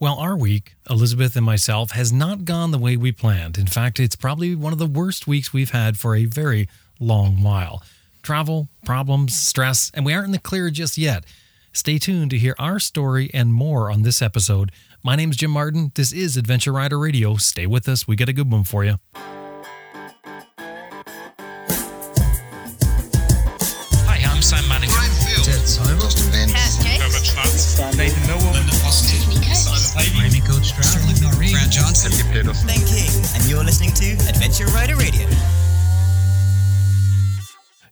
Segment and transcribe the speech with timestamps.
[0.00, 3.58] Well, our week, Elizabeth and myself, has not gone the way we planned.
[3.58, 7.42] In fact, it's probably one of the worst weeks we've had for a very long
[7.42, 7.82] while.
[8.22, 11.26] Travel, problems, stress, and we aren't in the clear just yet.
[11.74, 14.72] Stay tuned to hear our story and more on this episode.
[15.04, 15.92] My name is Jim Martin.
[15.94, 17.36] This is Adventure Rider Radio.
[17.36, 18.08] Stay with us.
[18.08, 18.96] We got a good one for you.
[32.32, 32.66] Johnson.
[32.66, 35.26] Ben King, and you're listening to Adventure Rider Radio.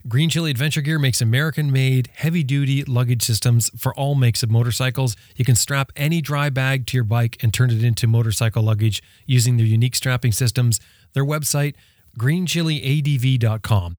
[0.07, 4.51] Green Chile Adventure Gear makes American made heavy duty luggage systems for all makes of
[4.51, 5.17] motorcycles.
[5.37, 9.03] You can strap any dry bag to your bike and turn it into motorcycle luggage
[9.27, 10.81] using their unique strapping systems.
[11.13, 11.75] Their website,
[12.19, 13.97] greenchileadv.com.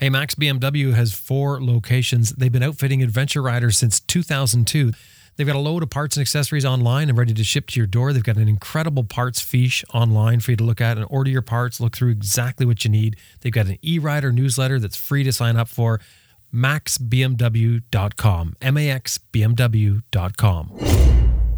[0.00, 2.30] Hey, Max BMW has four locations.
[2.30, 4.92] They've been outfitting adventure riders since 2002.
[5.40, 7.86] They've got a load of parts and accessories online and ready to ship to your
[7.86, 8.12] door.
[8.12, 11.40] They've got an incredible parts fiche online for you to look at and order your
[11.40, 13.16] parts, look through exactly what you need.
[13.40, 15.98] They've got an e-rider newsletter that's free to sign up for.
[16.52, 18.56] maxbmw.com.
[18.60, 20.10] maxbmw.com.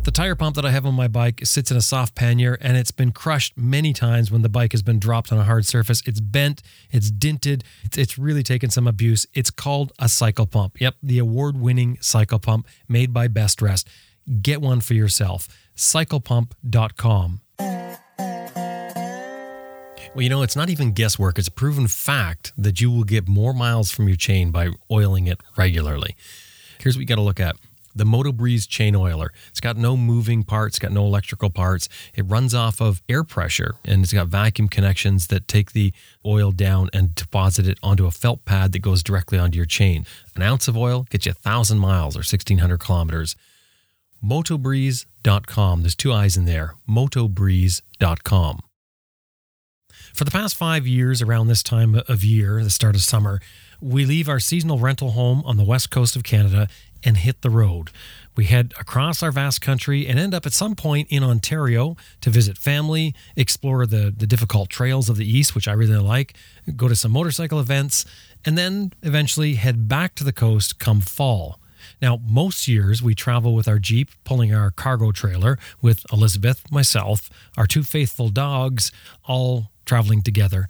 [0.05, 2.77] The tire pump that I have on my bike sits in a soft pannier and
[2.77, 6.03] it's been crushed many times when the bike has been dropped on a hard surface.
[6.05, 9.29] It's bent, it's dinted, it's, it's really taken some abuse.
[9.33, 10.81] It's called a cycle pump.
[10.81, 13.89] Yep, the award winning cycle pump made by Best Rest.
[14.43, 15.47] Get one for yourself.
[15.77, 17.41] Cyclepump.com.
[20.15, 21.39] Well, you know, it's not even guesswork.
[21.39, 25.29] It's a proven fact that you will get more miles from your chain by oiling
[25.29, 26.17] it regularly.
[26.81, 27.55] Here's what you got to look at
[27.95, 29.33] the Moto Breeze chain oiler.
[29.49, 31.89] It's got no moving parts, got no electrical parts.
[32.15, 35.93] It runs off of air pressure and it's got vacuum connections that take the
[36.25, 40.07] oil down and deposit it onto a felt pad that goes directly onto your chain.
[40.35, 43.37] An ounce of oil gets you 1,000 miles or 1,600 kilometers.
[44.25, 45.83] Motobreeze.com.
[45.83, 46.75] There's two eyes in there.
[46.89, 48.61] Motobreeze.com.
[50.15, 53.41] For the past five years, around this time of year, the start of summer,
[53.81, 56.69] we leave our seasonal rental home on the west coast of Canada
[57.05, 57.91] and hit the road.
[58.37, 62.31] We head across our vast country and end up at some point in Ontario to
[62.31, 66.35] visit family, explore the, the difficult trails of the East, which I really like,
[66.77, 68.07] go to some motorcycle events,
[68.45, 71.59] and then eventually head back to the coast come fall.
[72.01, 77.29] Now, most years we travel with our Jeep, pulling our cargo trailer with Elizabeth, myself,
[77.57, 78.93] our two faithful dogs,
[79.25, 80.69] all traveling together.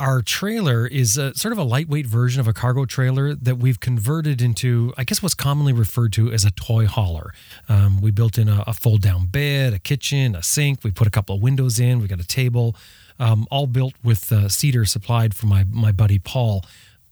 [0.00, 3.78] Our trailer is a, sort of a lightweight version of a cargo trailer that we've
[3.78, 7.32] converted into, I guess, what's commonly referred to as a toy hauler.
[7.68, 10.82] Um, we built in a, a fold down bed, a kitchen, a sink.
[10.82, 12.00] We put a couple of windows in.
[12.00, 12.74] We got a table,
[13.20, 16.64] um, all built with uh, cedar supplied from my, my buddy Paul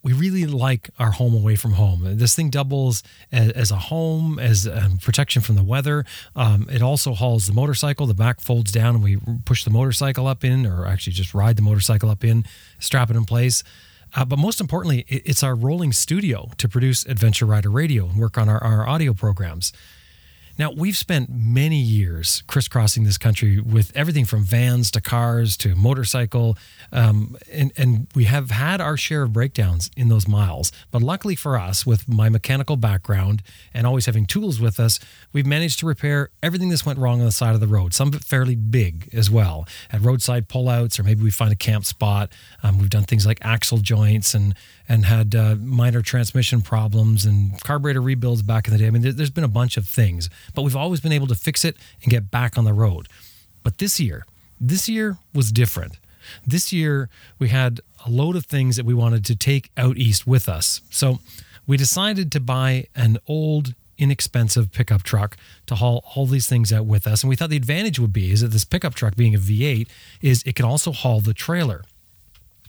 [0.03, 2.17] we really like our home away from home.
[2.17, 6.05] This thing doubles as, as a home, as um, protection from the weather.
[6.35, 8.07] Um, it also hauls the motorcycle.
[8.07, 11.57] The back folds down, and we push the motorcycle up in, or actually just ride
[11.57, 12.45] the motorcycle up in,
[12.79, 13.63] strap it in place.
[14.15, 18.19] Uh, but most importantly, it, it's our rolling studio to produce Adventure Rider Radio and
[18.19, 19.73] work on our, our audio programs.
[20.61, 25.75] Now, we've spent many years crisscrossing this country with everything from vans to cars to
[25.75, 26.59] motorcycle,
[26.93, 30.71] um, and, and we have had our share of breakdowns in those miles.
[30.91, 35.01] But luckily for us, with my mechanical background and always having tools with us,
[35.33, 38.09] we've managed to repair everything that's went wrong on the side of the road, some
[38.09, 41.87] of it fairly big as well, at roadside pullouts, or maybe we find a camp
[41.87, 42.31] spot.
[42.63, 44.55] Um, we've done things like axle joints and
[44.91, 48.89] and had uh, minor transmission problems and carburetor rebuilds back in the day.
[48.89, 51.37] I mean, there, there's been a bunch of things, but we've always been able to
[51.37, 53.07] fix it and get back on the road.
[53.63, 54.27] But this year,
[54.61, 55.99] this year was different.
[56.45, 57.09] This year,
[57.39, 60.81] we had a load of things that we wanted to take out east with us.
[60.91, 61.21] So
[61.69, 65.37] we decided to buy an old, inexpensive pickup truck
[65.67, 67.23] to haul all these things out with us.
[67.23, 69.87] And we thought the advantage would be is that this pickup truck being a V8
[70.21, 71.85] is it can also haul the trailer.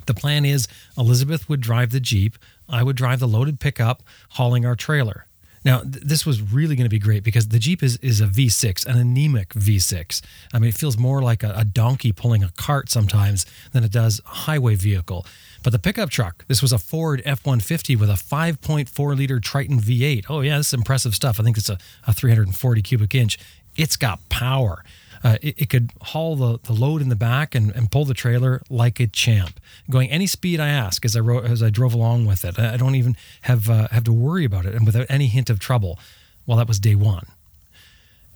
[0.06, 0.68] The plan is
[0.98, 2.38] Elizabeth would drive the Jeep,
[2.70, 5.26] I would drive the loaded pickup hauling our trailer.
[5.64, 8.26] Now, th- this was really going to be great because the Jeep is, is a
[8.26, 10.22] V6, an anemic V6.
[10.54, 13.92] I mean, it feels more like a, a donkey pulling a cart sometimes than it
[13.92, 15.26] does a highway vehicle.
[15.64, 19.80] But the pickup truck, this was a Ford F 150 with a 5.4 liter Triton
[19.80, 20.26] V8.
[20.30, 21.40] Oh, yeah, this is impressive stuff.
[21.40, 21.78] I think it's a,
[22.08, 23.38] a 340 cubic inch.
[23.76, 24.84] It's got power.
[25.24, 28.14] Uh, it, it, could haul the, the load in the back and, and pull the
[28.14, 29.60] trailer like a champ,
[29.90, 32.58] going any speed I ask as I ro- as I drove along with it.
[32.58, 35.60] I don't even have uh, have to worry about it, and without any hint of
[35.60, 36.00] trouble.
[36.46, 37.28] Well, that was day one.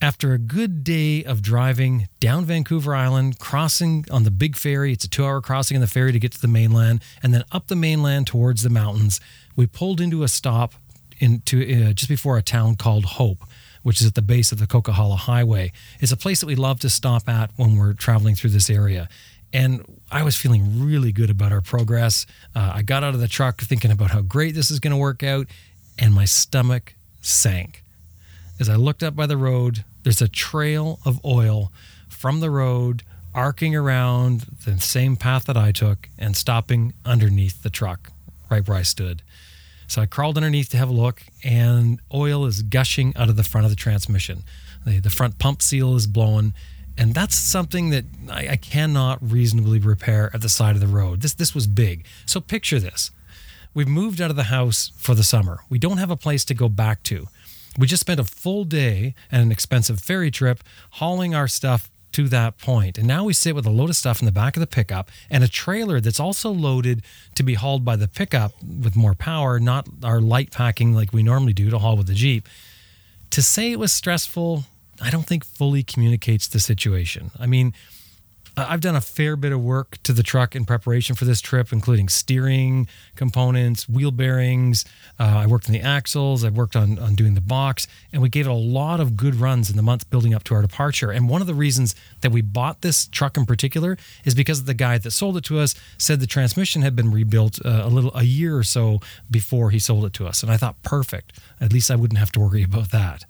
[0.02, 5.06] After a good day of driving down Vancouver Island, crossing on the big ferry, it's
[5.06, 7.68] a two hour crossing on the ferry to get to the mainland, and then up
[7.68, 9.20] the mainland towards the mountains,
[9.56, 10.76] we pulled into a stop
[11.20, 13.46] into uh, just before a town called Hope,
[13.86, 15.72] which is at the base of the Coquihalla Highway.
[16.00, 19.08] It's a place that we love to stop at when we're traveling through this area.
[19.54, 22.26] And I was feeling really good about our progress.
[22.56, 24.98] Uh, I got out of the truck thinking about how great this is going to
[24.98, 25.46] work out,
[26.00, 27.84] and my stomach sank.
[28.60, 31.72] As I looked up by the road, there's a trail of oil
[32.10, 33.04] from the road
[33.36, 38.12] arcing around the same path that I took and stopping underneath the truck
[38.50, 39.22] right where I stood.
[39.88, 43.44] So I crawled underneath to have a look, and oil is gushing out of the
[43.44, 44.44] front of the transmission.
[44.86, 46.54] The, the front pump seal is blowing,
[46.98, 51.22] and that's something that I, I cannot reasonably repair at the side of the road.
[51.22, 52.06] This this was big.
[52.26, 53.12] So picture this:
[53.74, 55.60] we've moved out of the house for the summer.
[55.70, 57.28] We don't have a place to go back to.
[57.78, 62.30] We just spent a full day and an expensive ferry trip hauling our stuff to
[62.30, 62.98] that point.
[62.98, 65.12] And now we sit with a load of stuff in the back of the pickup
[65.30, 67.04] and a trailer that's also loaded
[67.36, 71.24] to be hauled by the pickup with more power, not our light packing like we
[71.24, 72.48] normally do to haul with the Jeep.
[73.32, 74.64] To say it was stressful,
[75.02, 77.32] I don't think fully communicates the situation.
[77.38, 77.74] I mean,
[78.58, 81.42] I- I've done a fair bit of work to the truck in preparation for this
[81.42, 84.86] trip, including steering components, wheel bearings.
[85.20, 86.44] Uh, I worked on the axles.
[86.44, 89.36] I've worked on, on doing the box, and we gave it a lot of good
[89.36, 91.12] runs in the months building up to our departure.
[91.12, 94.74] And one of the reasons that we bought this truck in particular is because the
[94.74, 98.12] guy that sold it to us said the transmission had been rebuilt uh, a little
[98.16, 99.00] a year or so
[99.30, 100.44] before he sold it to us.
[100.44, 101.40] And I thought, perfect.
[101.60, 103.26] At least I wouldn't have to worry about that.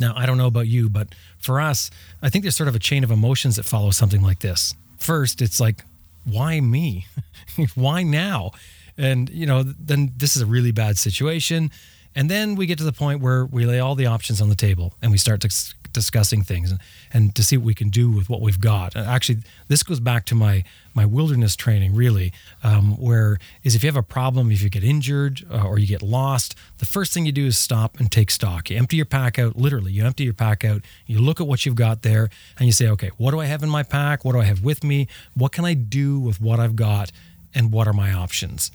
[0.00, 1.08] Now, I don't know about you, but
[1.38, 1.90] for us,
[2.22, 4.74] I think there's sort of a chain of emotions that follow something like this.
[4.98, 5.84] First, it's like,
[6.24, 7.06] why me?
[7.74, 8.52] why now?
[8.98, 11.70] And, you know, then this is a really bad situation.
[12.14, 14.54] And then we get to the point where we lay all the options on the
[14.54, 16.80] table and we start dis- discussing things and,
[17.12, 18.94] and to see what we can do with what we've got.
[18.94, 20.62] And actually, this goes back to my
[20.94, 22.32] my wilderness training, really,
[22.62, 25.86] um, where is if you have a problem, if you get injured uh, or you
[25.86, 28.70] get lost, the first thing you do is stop and take stock.
[28.70, 31.66] You empty your pack out, literally, you empty your pack out, you look at what
[31.66, 34.24] you've got there, and you say, okay, what do I have in my pack?
[34.24, 35.08] What do I have with me?
[35.34, 37.12] What can I do with what I've got?
[37.54, 38.70] And what are my options?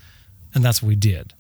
[0.54, 1.34] And that's what we did.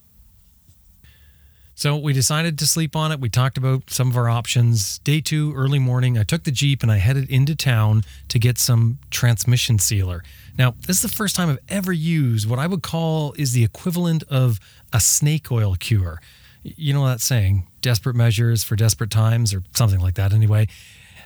[1.81, 3.19] So we decided to sleep on it.
[3.19, 4.99] We talked about some of our options.
[4.99, 8.59] Day two, early morning, I took the Jeep and I headed into town to get
[8.59, 10.23] some transmission sealer.
[10.59, 13.63] Now, this is the first time I've ever used what I would call is the
[13.63, 14.59] equivalent of
[14.93, 16.21] a snake oil cure.
[16.61, 20.67] You know that saying, desperate measures for desperate times, or something like that anyway.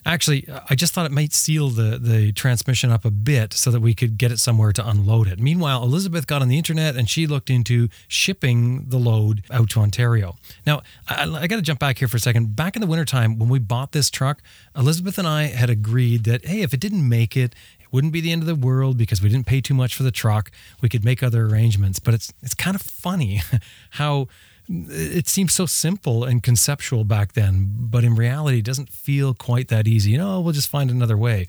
[0.06, 3.82] Actually, I just thought it might seal the, the transmission up a bit so that
[3.82, 5.40] we could get it somewhere to unload it.
[5.40, 9.80] Meanwhile, Elizabeth got on the internet and she looked into shipping the load out to
[9.80, 10.36] Ontario.
[10.66, 12.56] Now, I, I got to jump back here for a second.
[12.56, 14.44] Back in the wintertime, when we bought this truck,
[14.76, 18.22] Elizabeth and I had agreed that, hey, if it didn't make it, it wouldn't be
[18.22, 20.52] the end of the world because we didn't pay too much for the truck.
[20.82, 22.00] We could make other arrangements.
[22.00, 23.42] But it's it's kind of funny
[23.92, 24.28] how
[24.68, 29.68] it seems so simple and conceptual back then, but in reality, it doesn't feel quite
[29.70, 30.12] that easy.
[30.12, 31.48] You know, we'll just find another way.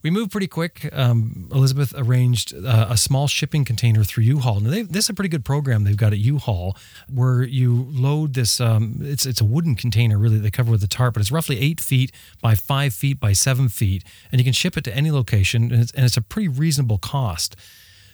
[0.00, 0.88] We moved pretty quick.
[0.92, 4.60] Um, Elizabeth arranged uh, a small shipping container through U-Haul.
[4.60, 6.76] Now, this is a pretty good program they've got at U-Haul,
[7.12, 8.60] where you load this.
[8.60, 10.38] Um, it's it's a wooden container, really.
[10.38, 13.68] They cover with a tarp, but it's roughly eight feet by five feet by seven
[13.68, 16.48] feet, and you can ship it to any location, and it's, and it's a pretty
[16.48, 17.56] reasonable cost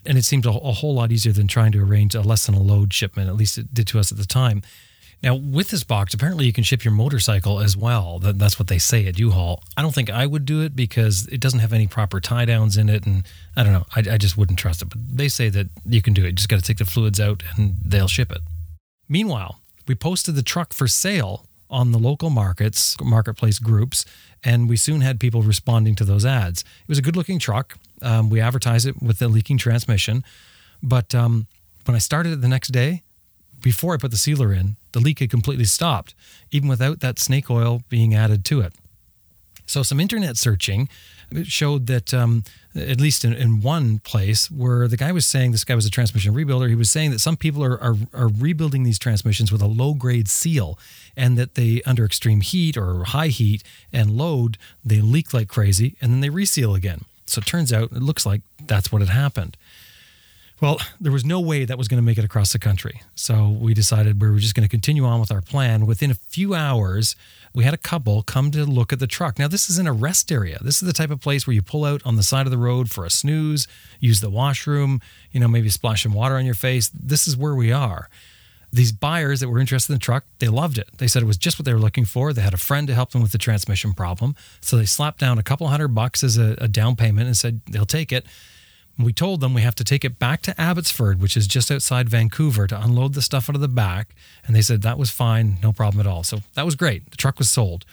[0.07, 2.55] and it seemed a, a, whole lot easier than trying to arrange a less than
[2.55, 3.29] a load shipment.
[3.29, 4.63] At least it did to us at the time.
[5.23, 8.19] Now, with this box, apparently you can ship your motorcycle as well.
[8.19, 9.63] That's what they say at U-Haul.
[9.75, 12.77] I don't think I would do it because it doesn't have any proper tie downs
[12.77, 13.25] in it, and
[13.57, 13.87] I don't know.
[13.97, 14.91] I, I just wouldn't trust it.
[14.91, 16.27] But they say that you can do it.
[16.27, 18.43] You just got to take the fluids out, and they'll ship it.
[19.09, 24.05] Meanwhile, we posted the truck for sale on the local markets, marketplace groups,
[24.45, 26.63] and we soon had people responding to those ads.
[26.63, 27.77] It was a good looking truck.
[28.03, 30.25] Um, we advertised it with the leaking transmission.
[30.83, 31.47] But um,
[31.87, 33.03] when I started it the next day,
[33.63, 36.15] before I put the sealer in, the leak had completely stopped,
[36.51, 38.75] even without that snake oil being added to it.
[39.67, 40.91] So, some internet searching
[41.45, 45.65] showed that, um, at least in, in, one place, where the guy was saying this
[45.65, 48.83] guy was a transmission rebuilder, he was saying that some people are, are, are rebuilding
[48.83, 50.79] these transmissions with a low grade seal
[51.17, 53.63] and that they, under extreme heat or high heat
[53.93, 57.05] and load, they leak like crazy and then they reseal again.
[57.27, 59.57] So it turns out it looks like that's what had happened.
[60.61, 63.03] Well, there was no way that was going to make it across the country.
[63.15, 65.85] So we decided we were just going to continue on with our plan.
[65.85, 67.17] Within a few hours,
[67.55, 69.39] we had a couple come to look at the truck.
[69.39, 70.59] Now, this is in a rest area.
[70.61, 72.59] This is the type of place where you pull out on the side of the
[72.59, 73.69] road for a snooze,
[74.01, 76.89] use the washroom, you know, maybe splash some water on your face.
[76.89, 78.09] This is where we are
[78.75, 80.89] these buyers that were interested in the truck, they loved it.
[80.99, 82.33] They said it was just what they were looking for.
[82.33, 84.35] They had a friend to help them with the transmission problem.
[84.61, 87.61] So they slapped down a couple hundred bucks as a, a down payment and said
[87.71, 88.27] they'll take it.
[88.99, 92.09] We told them we have to take it back to Abbotsford, which is just outside
[92.09, 94.15] Vancouver, to unload the stuff out of the back.
[94.47, 96.23] And they said that was fine, no problem at all.
[96.23, 97.11] So that was great.
[97.11, 97.85] The truck was sold.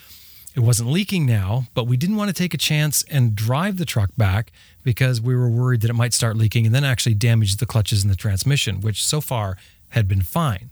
[0.54, 3.86] It wasn't leaking now, but we didn't want to take a chance and drive the
[3.86, 4.52] truck back
[4.84, 8.04] because we were worried that it might start leaking and then actually damage the clutches
[8.04, 9.58] and the transmission, which so far
[9.90, 10.70] had been fine.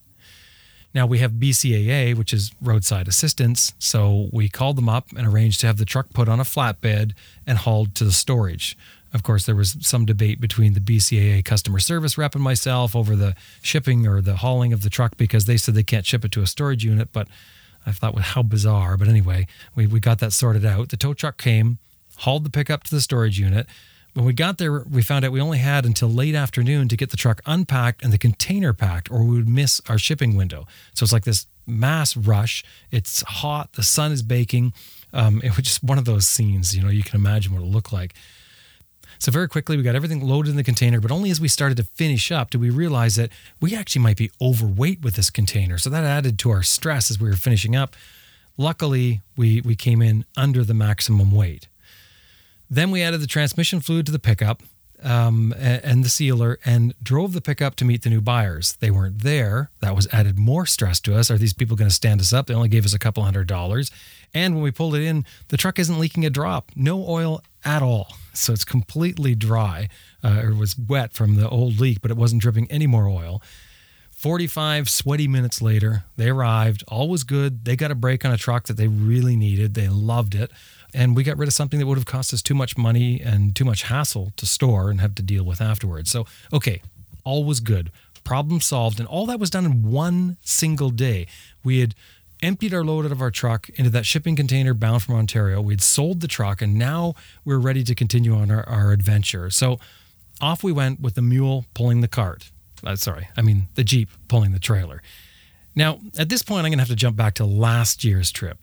[0.93, 3.74] Now we have BCAA, which is roadside assistance.
[3.79, 7.13] So we called them up and arranged to have the truck put on a flatbed
[7.45, 8.77] and hauled to the storage.
[9.13, 13.16] Of course, there was some debate between the BCAA customer service rep and myself over
[13.16, 16.32] the shipping or the hauling of the truck because they said they can't ship it
[16.34, 17.12] to a storage unit.
[17.12, 17.28] But
[17.86, 18.98] I thought, well, how bizarre.
[18.98, 20.89] But anyway, we, we got that sorted out.
[20.89, 21.80] The tow truck came,
[22.18, 23.68] hauled the pickup to the storage unit.
[24.13, 27.12] When we got there, we found out we only had until late afternoon to get
[27.12, 30.68] the truck unpacked and the container packed, or we would miss our shipping window.
[30.94, 32.63] So it's like this mass rush.
[32.92, 33.74] It's hot.
[33.74, 34.74] The sun is baking.
[35.13, 37.68] Um, it was just one of those scenes, you know, you can imagine what it
[37.68, 38.13] looked like.
[39.19, 41.75] So very quickly, we got everything loaded in the container, but only as we started
[41.77, 45.77] to finish up did we realize that we actually might be overweight with this container.
[45.77, 47.95] So that added to our stress as we were finishing up.
[48.57, 51.67] Luckily, we we came in under the maximum weight.
[52.69, 54.61] Then we added the transmission fluid to the pickup
[55.03, 58.73] um, and the sealer and drove the pickup to meet the new buyers.
[58.79, 59.69] They weren't there.
[59.81, 61.31] That was added more stress to us.
[61.31, 62.47] Are these people going to stand us up?
[62.47, 63.91] They only gave us a couple hundred dollars.
[64.33, 66.71] And when we pulled it in, the truck isn't leaking a drop.
[66.75, 68.13] No oil at all.
[68.39, 69.89] So it's completely dry.
[70.24, 73.41] Uh, it was wet from the old leak, but it wasn't dripping any more oil.
[74.12, 76.84] 45 sweaty minutes later, they arrived.
[76.89, 77.63] All was good.
[77.63, 79.75] They got a break on a truck that they really needed.
[79.75, 80.51] They loved it.
[80.93, 83.55] And we got rid of something that would have cost us too much money and
[83.55, 86.12] too much hassle to store and have to deal with afterwards.
[86.12, 86.81] So, okay,
[87.24, 87.91] all was good.
[88.25, 89.00] Problem solved.
[89.00, 91.25] And all that was done in one single day.
[91.63, 91.96] We had
[92.41, 95.62] emptied our load out of our truck into that shipping container bound from Ontario.
[95.62, 99.50] We'd sold the truck and now we we're ready to continue on our, our adventure.
[99.50, 99.79] So
[100.41, 102.51] off we went with the mule pulling the cart.
[102.84, 105.01] Uh, sorry, I mean the Jeep pulling the trailer.
[105.75, 108.58] Now, at this point, I'm going to have to jump back to last year's trip.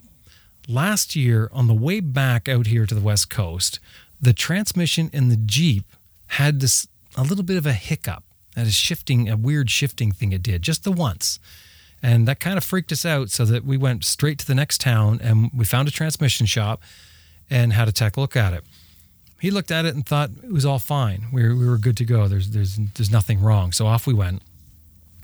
[0.69, 3.79] Last year, on the way back out here to the West Coast,
[4.21, 5.85] the transmission in the Jeep
[6.27, 8.25] had this a little bit of a hiccup.
[8.55, 11.39] That is shifting, a weird shifting thing it did just the once.
[12.03, 14.81] And that kind of freaked us out so that we went straight to the next
[14.81, 16.83] town and we found a transmission shop
[17.51, 18.65] and had a tech look at it.
[19.41, 21.27] He looked at it and thought it was all fine.
[21.33, 22.29] We were, we were good to go.
[22.29, 23.73] There's, there's, there's nothing wrong.
[23.73, 24.43] So off we went.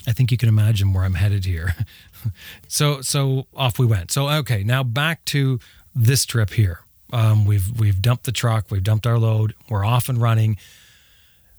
[0.07, 1.77] I think you can imagine where I'm headed here.
[2.69, 4.11] so, so off we went.
[4.11, 5.61] So, okay, now back to
[5.95, 6.81] this trip here.
[7.13, 10.57] Um, we've, we've dumped the truck, we've dumped our load, we're off and running.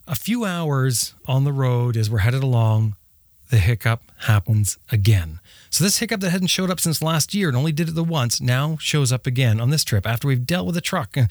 [0.08, 2.96] A few hours on the road as we're headed along,
[3.54, 5.40] the hiccup happens again.
[5.70, 8.04] So this hiccup that hadn't showed up since last year and only did it the
[8.04, 11.26] once now shows up again on this trip after we've dealt with the truck uh,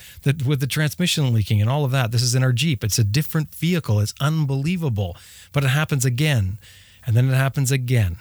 [0.47, 2.13] with the transmission leaking and all of that.
[2.13, 2.85] This is in our Jeep.
[2.85, 3.99] It's a different vehicle.
[3.99, 5.17] It's unbelievable.
[5.51, 6.59] But it happens again.
[7.05, 8.19] And then it happens again.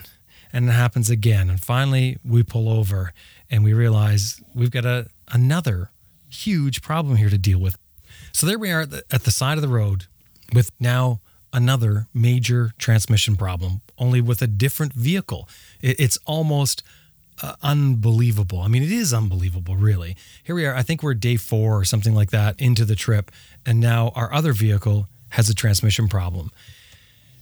[0.51, 1.47] And it happens again.
[1.47, 3.13] And finally we pull over
[3.51, 5.91] and we realize we've got a another
[6.27, 7.77] huge problem here to deal with.
[8.31, 10.07] So there we are at the, at the side of the road
[10.51, 11.19] with now
[11.53, 15.47] another major transmission problem, only with a different vehicle.
[15.81, 16.83] It's almost
[17.41, 18.59] uh, unbelievable.
[18.59, 20.17] I mean, it is unbelievable, really.
[20.43, 20.75] Here we are.
[20.75, 23.31] I think we're day four or something like that into the trip,
[23.65, 26.51] and now our other vehicle has a transmission problem.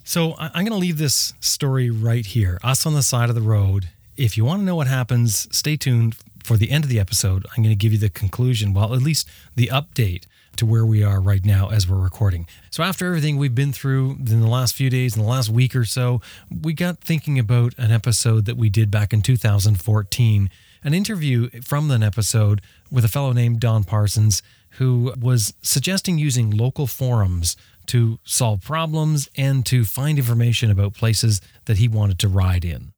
[0.04, 2.60] So I'm going to leave this story right here.
[2.64, 3.90] Us on the side of the road.
[4.18, 7.46] If you want to know what happens, stay tuned for the end of the episode.
[7.52, 10.26] I'm going to give you the conclusion, well, at least the update
[10.60, 12.46] to where we are right now as we're recording.
[12.70, 15.74] So, after everything we've been through in the last few days, in the last week
[15.74, 20.50] or so, we got thinking about an episode that we did back in 2014,
[20.84, 22.62] an interview from an episode
[22.92, 29.30] with a fellow named Don Parsons who was suggesting using local forums to solve problems
[29.38, 32.92] and to find information about places that he wanted to ride in.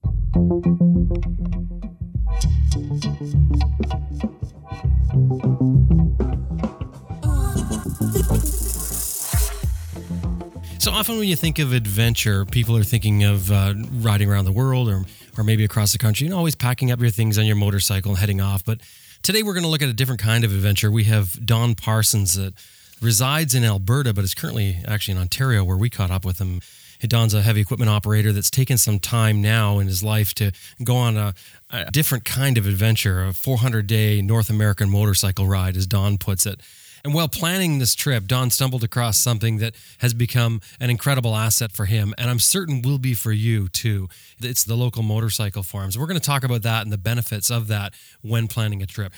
[10.91, 14.51] So often, when you think of adventure, people are thinking of uh, riding around the
[14.51, 15.05] world or,
[15.37, 18.19] or maybe across the country and always packing up your things on your motorcycle and
[18.19, 18.65] heading off.
[18.65, 18.81] But
[19.23, 20.91] today, we're going to look at a different kind of adventure.
[20.91, 22.55] We have Don Parsons that
[23.01, 26.59] resides in Alberta, but is currently actually in Ontario, where we caught up with him.
[26.99, 30.51] Don's a heavy equipment operator that's taken some time now in his life to
[30.83, 31.33] go on a,
[31.69, 36.45] a different kind of adventure, a 400 day North American motorcycle ride, as Don puts
[36.45, 36.59] it.
[37.03, 41.71] And while planning this trip, Don stumbled across something that has become an incredible asset
[41.71, 44.07] for him, and I'm certain will be for you too.
[44.39, 45.97] It's the local motorcycle forums.
[45.97, 49.13] We're going to talk about that and the benefits of that when planning a trip.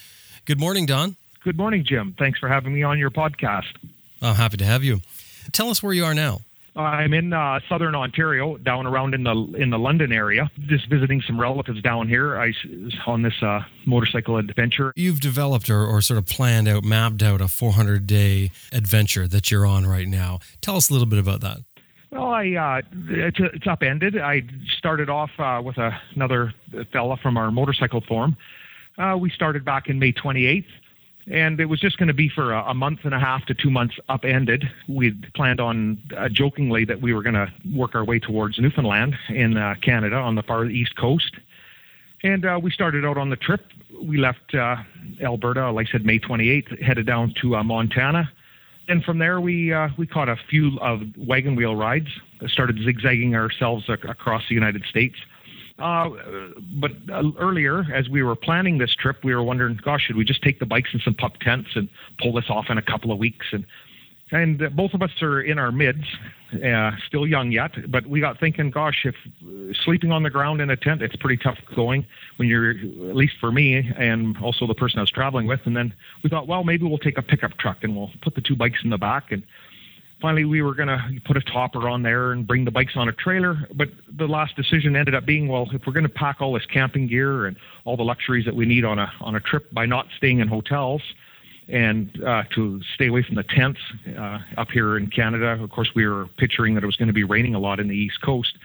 [0.45, 1.15] Good morning, Don.
[1.43, 2.15] Good morning, Jim.
[2.17, 3.75] Thanks for having me on your podcast.
[4.21, 5.01] I'm happy to have you.
[5.51, 6.41] Tell us where you are now.
[6.75, 11.21] I'm in uh, southern Ontario, down around in the in the London area, just visiting
[11.21, 12.39] some relatives down here.
[12.39, 12.53] I
[13.05, 14.91] on this uh, motorcycle adventure.
[14.95, 19.51] You've developed or, or sort of planned out, mapped out a 400 day adventure that
[19.51, 20.39] you're on right now.
[20.61, 21.59] Tell us a little bit about that.
[22.11, 24.17] Well, I uh, it's, it's upended.
[24.17, 24.43] I
[24.77, 26.53] started off uh, with a, another
[26.91, 28.35] fella from our motorcycle forum.
[28.97, 30.65] Uh, we started back in May 28th,
[31.31, 33.53] and it was just going to be for a, a month and a half to
[33.53, 34.69] two months upended.
[34.87, 39.15] We'd planned on uh, jokingly that we were going to work our way towards Newfoundland
[39.29, 41.35] in uh, Canada on the far east coast.
[42.23, 43.65] And uh, we started out on the trip.
[44.01, 44.77] We left uh,
[45.21, 48.31] Alberta, like I said, May 28th, headed down to uh, Montana.
[48.87, 52.09] And from there, we uh, we caught a few of wagon wheel rides.
[52.47, 55.15] Started zigzagging ourselves ac- across the United States.
[55.79, 56.09] Uh,
[56.79, 60.23] but uh, earlier, as we were planning this trip, we were wondering, gosh, should we
[60.23, 61.89] just take the bikes and some pup tents and
[62.19, 63.47] pull this off in a couple of weeks?
[63.51, 63.65] And
[64.31, 66.05] and uh, both of us are in our mids,
[66.65, 67.71] uh, still young yet.
[67.89, 69.15] But we got thinking, gosh, if
[69.45, 72.05] uh, sleeping on the ground in a tent, it's pretty tough going
[72.37, 75.59] when you're, at least for me, and also the person I was traveling with.
[75.65, 78.41] And then we thought, well, maybe we'll take a pickup truck and we'll put the
[78.41, 79.43] two bikes in the back and
[80.23, 83.09] finally we were going to put a topper on there and bring the bikes on
[83.09, 86.39] a trailer but the last decision ended up being well if we're going to pack
[86.39, 89.39] all this camping gear and all the luxuries that we need on a on a
[89.41, 91.01] trip by not staying in hotels
[91.67, 93.81] and uh, to stay away from the tents
[94.17, 97.13] uh, up here in Canada of course we were picturing that it was going to
[97.13, 98.57] be raining a lot in the east coast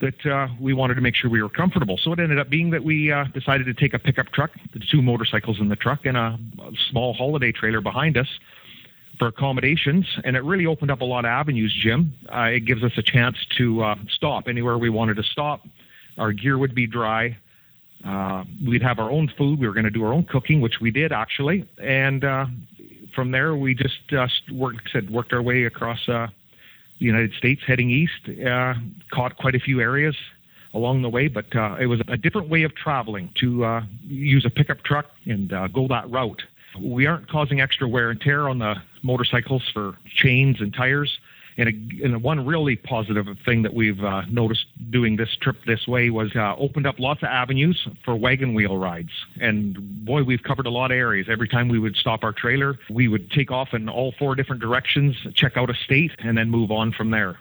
[0.00, 1.96] that uh, we wanted to make sure we were comfortable.
[1.96, 4.78] So it ended up being that we uh, decided to take a pickup truck, the
[4.78, 8.28] two motorcycles in the truck, and a, a small holiday trailer behind us
[9.18, 12.14] for accommodations, and it really opened up a lot of avenues, Jim.
[12.28, 15.66] Uh, it gives us a chance to uh, stop anywhere we wanted to stop.
[16.18, 17.36] Our gear would be dry.
[18.04, 19.58] Uh, we'd have our own food.
[19.58, 22.46] We were going to do our own cooking, which we did actually, and uh,
[23.14, 26.28] from there we just uh, worked, said worked our way across uh,
[26.98, 28.28] the United States, heading east.
[29.10, 30.14] Caught quite a few areas
[30.74, 31.46] along the way, but
[31.80, 36.10] it was a different way of traveling to use a pickup truck and go that
[36.10, 36.42] route.
[36.78, 41.18] We aren't causing extra wear and tear on the motorcycles for chains and tires.
[41.58, 45.88] And, a, and one really positive thing that we've uh, noticed doing this trip this
[45.88, 49.12] way was uh, opened up lots of avenues for wagon wheel rides.
[49.40, 51.28] And boy, we've covered a lot of areas.
[51.30, 54.60] Every time we would stop our trailer, we would take off in all four different
[54.60, 57.38] directions, check out a state, and then move on from there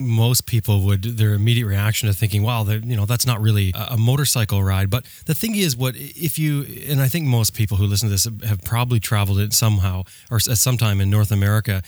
[0.00, 3.88] most people would their immediate reaction to thinking wow you know that's not really a,
[3.90, 4.90] a, motorcycle ride.
[4.90, 8.10] But the thing is what if you and i think most people who listen to
[8.10, 11.82] this have probably traveled it somehow or at some time in north america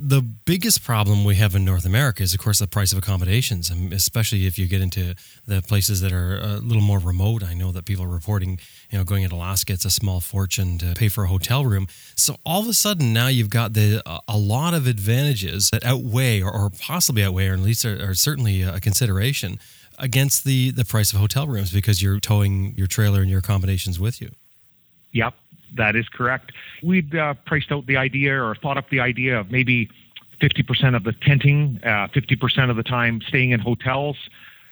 [0.00, 3.70] the biggest problem we have in North America is, of course, the price of accommodations,
[3.92, 5.14] especially if you get into
[5.46, 7.42] the places that are a little more remote.
[7.42, 10.78] I know that people are reporting, you know, going into Alaska, it's a small fortune
[10.78, 11.88] to pay for a hotel room.
[12.14, 16.40] So all of a sudden, now you've got the a lot of advantages that outweigh,
[16.42, 19.58] or, or possibly outweigh, or at least are, are certainly a consideration
[19.98, 23.98] against the the price of hotel rooms because you're towing your trailer and your accommodations
[23.98, 24.30] with you.
[25.12, 25.34] Yep,
[25.74, 26.52] that is correct.
[26.82, 29.90] We'd uh, priced out the idea or thought up the idea of maybe
[30.40, 34.16] 50% of the tenting, uh, 50% of the time staying in hotels.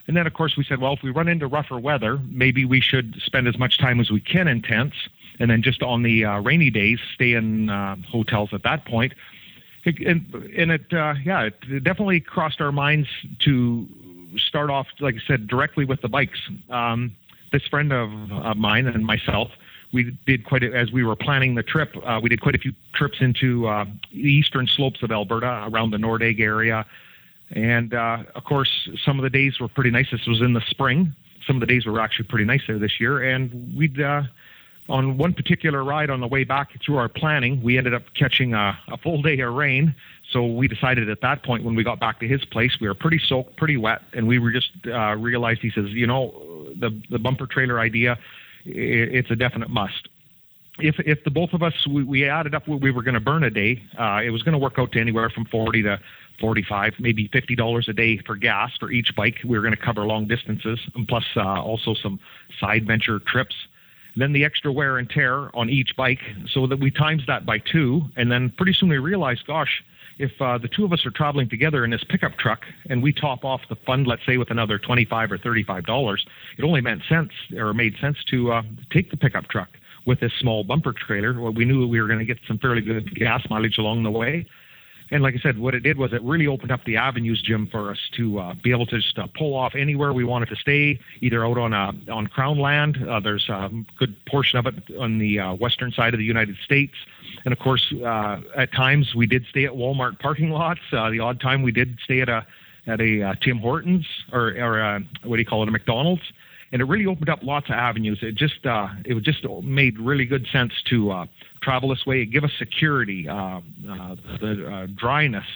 [0.07, 2.81] And then, of course, we said, well, if we run into rougher weather, maybe we
[2.81, 4.97] should spend as much time as we can in tents.
[5.39, 9.15] And then just on the uh, rainy days, stay in uh, hotels at that point.
[9.85, 13.09] And, and it, uh, yeah, it definitely crossed our minds
[13.41, 13.87] to
[14.37, 16.41] start off, like I said, directly with the bikes.
[16.71, 17.15] Um,
[17.53, 19.51] this friend of, of mine and myself,
[19.93, 21.97] we did quite a, as we were planning the trip.
[22.05, 25.91] Uh, we did quite a few trips into uh, the eastern slopes of Alberta, around
[25.91, 26.85] the Nordegg area,
[27.53, 30.11] and uh, of course, some of the days were pretty nice.
[30.11, 31.15] This was in the spring.
[31.47, 34.01] Some of the days were actually pretty nice there this year, and we'd.
[34.01, 34.25] Uh,
[34.89, 38.55] on one particular ride on the way back through our planning, we ended up catching
[38.55, 39.93] a, a full day of rain.
[40.31, 42.95] So we decided at that point when we got back to his place, we were
[42.95, 45.61] pretty soaked, pretty wet, and we were just uh, realized.
[45.61, 46.33] He says, you know,
[46.77, 48.19] the the bumper trailer idea
[48.67, 50.09] it's a definite must.
[50.79, 53.21] If if the both of us we, we added up what we were going to
[53.21, 55.99] burn a day, uh, it was going to work out to anywhere from forty to
[56.41, 60.05] 45 maybe $50 a day for gas for each bike we were going to cover
[60.05, 62.21] long distances and plus uh, also some
[62.61, 63.55] side venture trips
[64.17, 67.59] then the extra wear and tear on each bike so that we times that by
[67.59, 69.83] two and then pretty soon we realized gosh
[70.19, 73.13] if uh, the two of us are traveling together in this pickup truck and we
[73.13, 76.27] top off the fund, let's say with another 25 or 35 dollars,
[76.59, 79.69] it only meant sense or made sense to uh, take the pickup truck
[80.07, 81.39] with this small bumper trailer.
[81.39, 84.11] Well, we knew we were going to get some fairly good gas mileage along the
[84.11, 84.47] way.
[85.11, 87.69] And like I said, what it did was it really opened up the avenues, Jim,
[87.69, 90.57] for us to uh, be able to just uh, pull off anywhere we wanted to
[90.57, 92.99] stay, either out on uh, on Crown land.
[93.09, 96.57] Uh, there's a good portion of it on the uh, western side of the United
[96.65, 96.95] States,
[97.45, 100.81] and of course, uh, at times we did stay at Walmart parking lots.
[100.93, 102.45] Uh, the odd time we did stay at a
[102.89, 106.23] at a uh, Tim Hortons or or uh, what do you call it, a McDonald's
[106.73, 108.19] and it really opened up lots of avenues.
[108.23, 111.27] It just uh, it just made really good sense to uh,
[111.67, 112.23] travel this way.
[112.23, 115.47] It give us security, uh, uh, the uh, dryness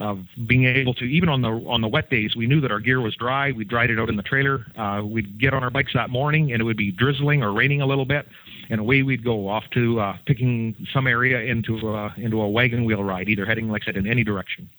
[0.00, 2.34] of being able to even on the on the wet days.
[2.34, 3.52] We knew that our gear was dry.
[3.52, 4.66] We dried it out in the trailer.
[4.76, 7.80] Uh, we'd get on our bikes that morning, and it would be drizzling or raining
[7.82, 8.26] a little bit,
[8.70, 12.84] and away we'd go off to uh, picking some area into uh, into a wagon
[12.86, 14.70] wheel ride, either heading like I said in any direction.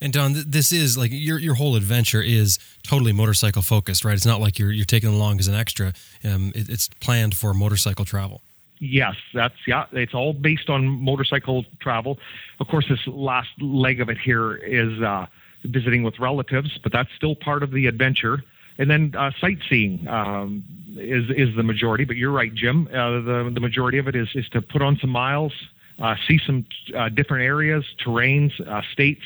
[0.00, 4.14] And Don, this is like your your whole adventure is totally motorcycle focused, right?
[4.14, 5.92] It's not like you're you're taking along as an extra.
[6.24, 8.40] Um, it, it's planned for motorcycle travel.
[8.84, 9.86] Yes, that's yeah.
[9.92, 12.18] It's all based on motorcycle travel.
[12.60, 15.26] Of course, this last leg of it here is uh,
[15.64, 18.44] visiting with relatives, but that's still part of the adventure.
[18.76, 20.64] And then uh, sightseeing um,
[20.96, 22.04] is is the majority.
[22.04, 22.86] But you're right, Jim.
[22.88, 25.54] Uh, the the majority of it is is to put on some miles,
[25.98, 29.24] uh, see some uh, different areas, terrains, uh, states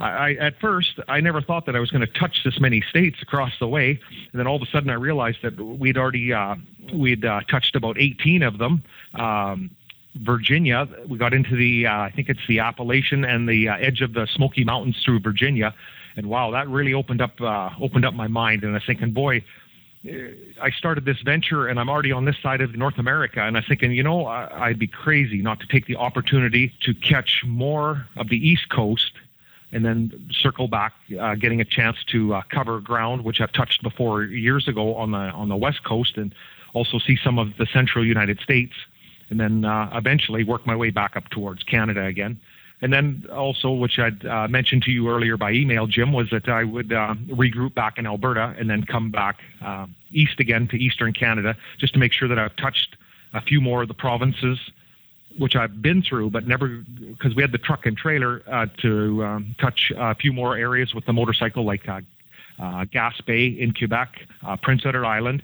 [0.00, 3.20] I, at first I never thought that I was going to touch this many states
[3.20, 3.98] across the way,
[4.32, 6.54] and then all of a sudden I realized that we'd already uh,
[6.92, 8.82] we'd uh, touched about 18 of them.
[9.14, 9.70] Um,
[10.14, 14.00] Virginia, we got into the uh, I think it's the Appalachian and the uh, edge
[14.00, 15.74] of the Smoky Mountains through Virginia,
[16.16, 18.62] and wow, that really opened up uh, opened up my mind.
[18.62, 19.44] And I was thinking, boy,
[20.08, 20.12] uh,
[20.62, 23.40] I started this venture and I'm already on this side of North America.
[23.40, 26.94] And I was thinking, you know, I'd be crazy not to take the opportunity to
[26.94, 29.12] catch more of the East Coast
[29.72, 33.82] and then circle back, uh, getting a chance to uh, cover ground, which I've touched
[33.82, 36.34] before years ago on the on the West Coast, and
[36.72, 38.72] also see some of the central United States,
[39.30, 42.40] and then uh, eventually work my way back up towards Canada again.
[42.80, 46.48] And then also, which I'd uh, mentioned to you earlier by email, Jim, was that
[46.48, 50.76] I would uh, regroup back in Alberta and then come back uh, east again to
[50.76, 52.96] Eastern Canada, just to make sure that I've touched
[53.34, 54.58] a few more of the provinces
[55.38, 59.24] which I've been through, but never because we had the truck and trailer uh, to
[59.24, 62.00] um, touch a few more areas with the motorcycle, like uh,
[62.58, 65.42] uh, in Quebec, uh, Prince Edward Island,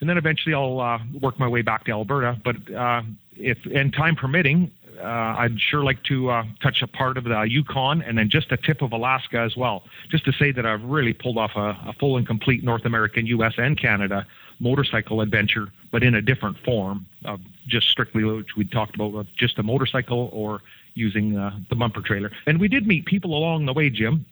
[0.00, 2.38] and then eventually I'll uh, work my way back to Alberta.
[2.44, 3.02] But uh,
[3.36, 4.70] if and time permitting,
[5.02, 8.82] I'd sure like to touch a part of the Yukon and then just a tip
[8.82, 12.16] of Alaska as well, just to say that I've really pulled off a, a full
[12.16, 13.54] and complete North American, U.S.
[13.58, 14.26] and Canada
[14.60, 19.58] motorcycle adventure, but in a different form of just strictly which we talked about, just
[19.58, 20.60] a motorcycle or
[20.94, 22.30] using uh, the bumper trailer.
[22.46, 24.24] And we did meet people along the way, Jim,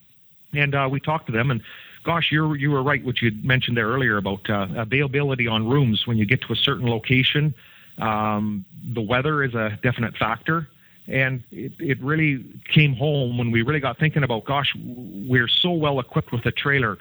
[0.53, 1.51] and uh, we talked to them.
[1.51, 1.62] And
[2.03, 6.07] gosh, you you were right what you mentioned there earlier about uh, availability on rooms
[6.07, 7.55] when you get to a certain location.
[7.99, 10.69] Um, the weather is a definite factor.
[11.09, 15.71] And it, it really came home when we really got thinking about, gosh, we're so
[15.71, 16.99] well equipped with a trailer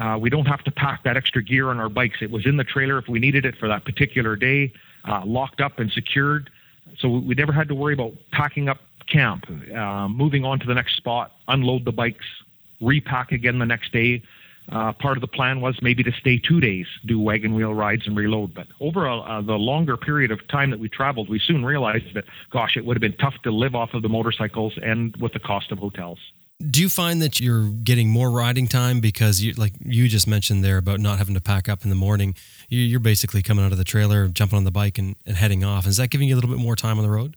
[0.00, 2.18] uh, we don't have to pack that extra gear on our bikes.
[2.20, 4.72] It was in the trailer if we needed it for that particular day,
[5.04, 6.50] uh, locked up and secured.
[6.98, 8.78] So we never had to worry about packing up
[9.08, 12.26] camp, uh, moving on to the next spot, unload the bikes,
[12.80, 14.22] repack again the next day.
[14.70, 18.06] Uh, part of the plan was maybe to stay two days, do wagon wheel rides
[18.06, 18.52] and reload.
[18.52, 22.24] But over uh, the longer period of time that we traveled, we soon realized that,
[22.50, 25.38] gosh, it would have been tough to live off of the motorcycles and with the
[25.38, 26.18] cost of hotels.
[26.58, 30.64] Do you find that you're getting more riding time because you, like you just mentioned
[30.64, 32.34] there about not having to pack up in the morning?
[32.68, 35.86] You're basically coming out of the trailer, jumping on the bike, and, and heading off.
[35.86, 37.36] Is that giving you a little bit more time on the road?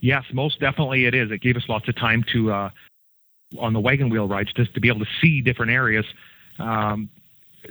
[0.00, 1.30] Yes, most definitely it is.
[1.30, 2.70] It gave us lots of time to uh,
[3.58, 6.04] on the wagon wheel rides just to be able to see different areas.
[6.58, 7.08] Um,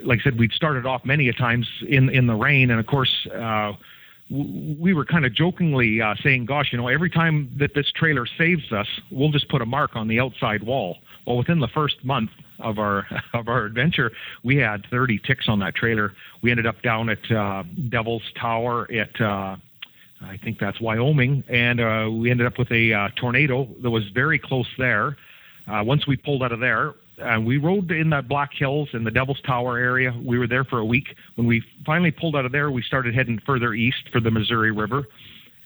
[0.04, 2.88] like I said, we'd started off many a times in in the rain, and of
[2.88, 3.28] course.
[3.28, 3.74] Uh,
[4.32, 8.26] we were kind of jokingly uh, saying, "Gosh, you know, every time that this trailer
[8.26, 12.04] saves us, we'll just put a mark on the outside wall." Well, within the first
[12.04, 14.12] month of our of our adventure,
[14.44, 16.13] we had 30 ticks on that trailer.
[16.41, 19.58] We ended up down at uh, Devil's Tower at uh,
[20.22, 24.08] I think that's Wyoming, and uh, we ended up with a uh, tornado that was
[24.13, 25.17] very close there.
[25.67, 29.04] Uh, once we pulled out of there, and we rode in the Black Hills in
[29.04, 30.14] the Devil's Tower area.
[30.24, 31.16] We were there for a week.
[31.36, 34.72] When we finally pulled out of there, we started heading further east for the Missouri
[34.72, 35.08] River.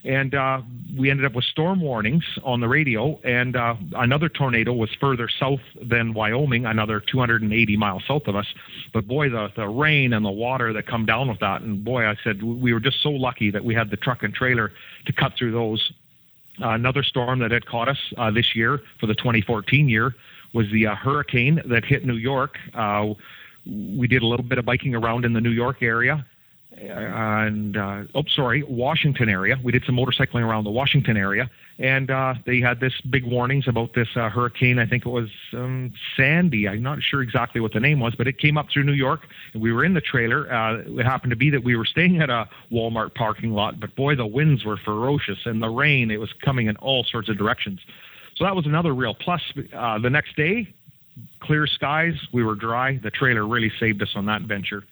[0.03, 0.61] And uh,
[0.95, 5.27] we ended up with storm warnings on the radio, and uh, another tornado was further
[5.27, 8.45] south than Wyoming, another 280 miles south of us.
[8.93, 12.05] But boy, the, the rain and the water that come down with that, and boy,
[12.05, 14.71] I said we were just so lucky that we had the truck and trailer
[15.07, 15.91] to cut through those.
[16.61, 20.15] Uh, another storm that had caught us uh, this year for the 2014 year
[20.55, 22.57] was the uh, hurricane that hit New York.
[22.73, 23.13] Uh,
[23.65, 26.25] we did a little bit of biking around in the New York area,
[26.77, 29.59] and uh, oh, sorry, Washington area.
[29.61, 33.67] We did some motorcycling around the Washington area, and uh, they had this big warnings
[33.67, 34.79] about this uh, hurricane.
[34.79, 36.69] I think it was um, Sandy.
[36.69, 39.27] I'm not sure exactly what the name was, but it came up through New York,
[39.53, 40.51] and we were in the trailer.
[40.51, 43.93] Uh, it happened to be that we were staying at a Walmart parking lot, but
[43.95, 47.37] boy, the winds were ferocious, and the rain it was coming in all sorts of
[47.37, 47.81] directions.
[48.35, 49.41] So that was another real plus.
[49.73, 50.67] Uh, the next day,
[51.39, 52.97] clear skies, we were dry.
[53.01, 54.83] The trailer really saved us on that venture.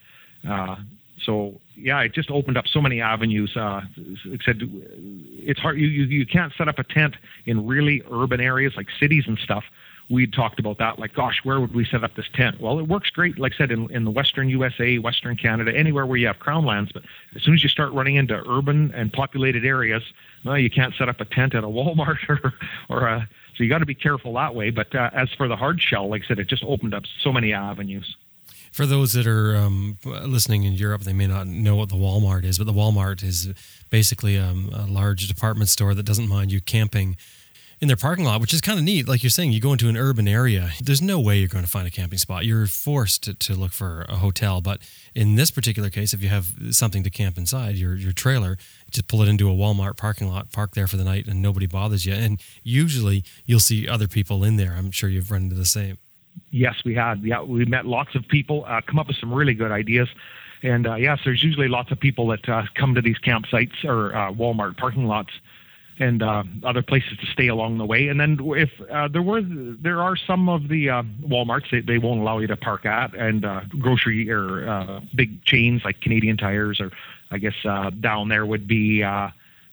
[0.47, 0.77] Uh,
[1.23, 3.55] so yeah, it just opened up so many avenues.
[3.55, 3.81] Uh,
[4.45, 5.79] said it's hard.
[5.79, 9.37] You, you you can't set up a tent in really urban areas like cities and
[9.39, 9.63] stuff.
[10.09, 10.99] We talked about that.
[10.99, 12.59] Like, gosh, where would we set up this tent?
[12.59, 16.05] Well, it works great, like I said, in, in the Western USA, Western Canada, anywhere
[16.05, 16.91] where you have crown lands.
[16.91, 17.03] But
[17.35, 20.03] as soon as you start running into urban and populated areas,
[20.43, 22.53] well, you can't set up a tent at a Walmart or
[22.89, 23.29] or a.
[23.55, 24.71] So you got to be careful that way.
[24.71, 27.31] But uh, as for the hard shell, like I said, it just opened up so
[27.31, 28.17] many avenues
[28.73, 32.43] for those that are um, listening in Europe, they may not know what the Walmart
[32.43, 33.53] is, but the Walmart is
[33.91, 37.15] basically um, a large department store that doesn't mind you camping
[37.83, 39.09] in their parking lot, which is kind of neat.
[39.09, 41.69] Like you're saying, you go into an urban area, there's no way you're going to
[41.69, 42.45] find a camping spot.
[42.45, 44.61] You're forced to, to look for a hotel.
[44.61, 44.79] But
[45.13, 48.57] in this particular case, if you have something to camp inside your, your trailer,
[48.89, 51.65] just pull it into a Walmart parking lot, park there for the night, and nobody
[51.65, 52.13] bothers you.
[52.13, 54.75] And usually you'll see other people in there.
[54.77, 55.97] I'm sure you've run into the same.
[56.51, 57.21] Yes, we had.
[57.21, 60.07] Yeah, we met lots of people, uh, come up with some really good ideas.
[60.61, 64.15] And uh, yes, there's usually lots of people that uh, come to these campsites or
[64.15, 65.31] uh, Walmart parking lots
[65.99, 68.07] and uh, other places to stay along the way.
[68.07, 71.97] And then if uh, there were, there are some of the uh, WalMarts they, they
[71.97, 76.37] won't allow you to park at, and uh, grocery or uh, big chains like Canadian
[76.37, 76.91] Tires or
[77.31, 79.03] I guess uh, down there would be.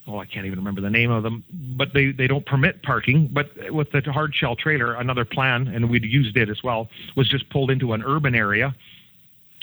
[0.08, 1.44] Oh, I can't even remember the name of them,
[1.76, 3.28] but they, they don't permit parking.
[3.30, 7.28] But with the hard shell trailer, another plan, and we'd used it as well, was
[7.28, 8.74] just pulled into an urban area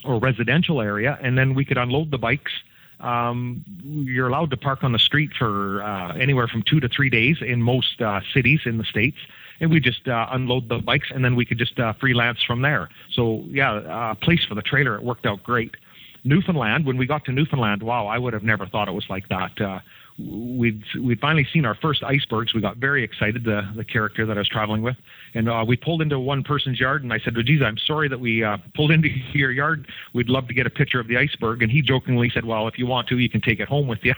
[0.06, 2.54] or residential area, and then we could unload the bikes.
[3.00, 7.10] Um, you're allowed to park on the street for uh, anywhere from two to three
[7.10, 9.18] days in most uh, cities in the states.
[9.60, 12.62] And we just uh, unload the bikes, and then we could just uh, freelance from
[12.62, 12.90] there.
[13.12, 14.96] So yeah, a place for the trailer.
[14.96, 15.76] It worked out great.
[16.24, 19.30] Newfoundland, when we got to Newfoundland, wow, I would have never thought it was like
[19.30, 19.82] that.
[20.19, 22.53] We'd we'd finally seen our first icebergs.
[22.56, 23.43] We got very excited.
[23.43, 24.95] The the character that I was traveling with,
[25.36, 28.08] and uh, we pulled into one person's yard, and I said, "Well, geez, I'm sorry
[28.10, 29.88] that we uh, pulled into your yard.
[30.13, 32.80] We'd love to get a picture of the iceberg." And he jokingly said, "Well, if
[32.80, 34.15] you want to, you can take it home with you."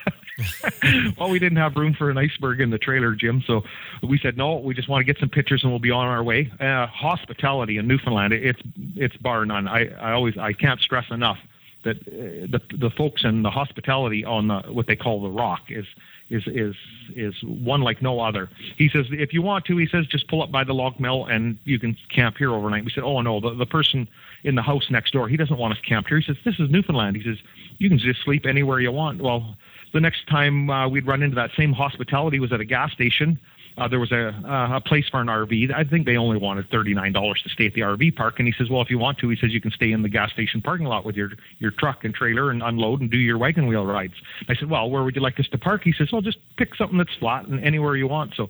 [1.18, 3.66] well, we didn't have room for an iceberg in the trailer, Jim, so
[4.02, 6.24] we said, "No, we just want to get some pictures, and we'll be on our
[6.24, 8.62] way." Uh, hospitality in Newfoundland, it's
[8.96, 9.68] it's bar none.
[9.68, 11.40] I I always I can't stress enough
[11.84, 15.62] that uh, the the folks and the hospitality on the, what they call the rock
[15.70, 15.86] is
[16.30, 16.76] is is
[17.16, 18.50] is one like no other.
[18.78, 21.26] He says if you want to, he says just pull up by the log mill
[21.26, 22.86] and you can camp here overnight.
[22.86, 24.08] We said, oh no, the the person
[24.44, 26.20] in the house next door, he doesn't want us camped here.
[26.20, 27.16] He says this is Newfoundland.
[27.16, 27.38] He says
[27.78, 29.22] you can just sleep anywhere you want.
[29.22, 29.56] Well,
[29.94, 33.40] the next time uh, we'd run into that same hospitality was at a gas station
[33.80, 35.74] uh, there was a, uh, a place for an RV.
[35.74, 38.40] I think they only wanted $39 to stay at the RV park.
[38.40, 40.10] And he says, well, if you want to, he says, you can stay in the
[40.10, 43.38] gas station parking lot with your, your truck and trailer and unload and do your
[43.38, 44.14] wagon wheel rides.
[44.48, 45.84] I said, well, where would you like us to park?
[45.84, 48.36] He says, well, just pick something that's flat and anywhere you want.
[48.36, 48.50] So,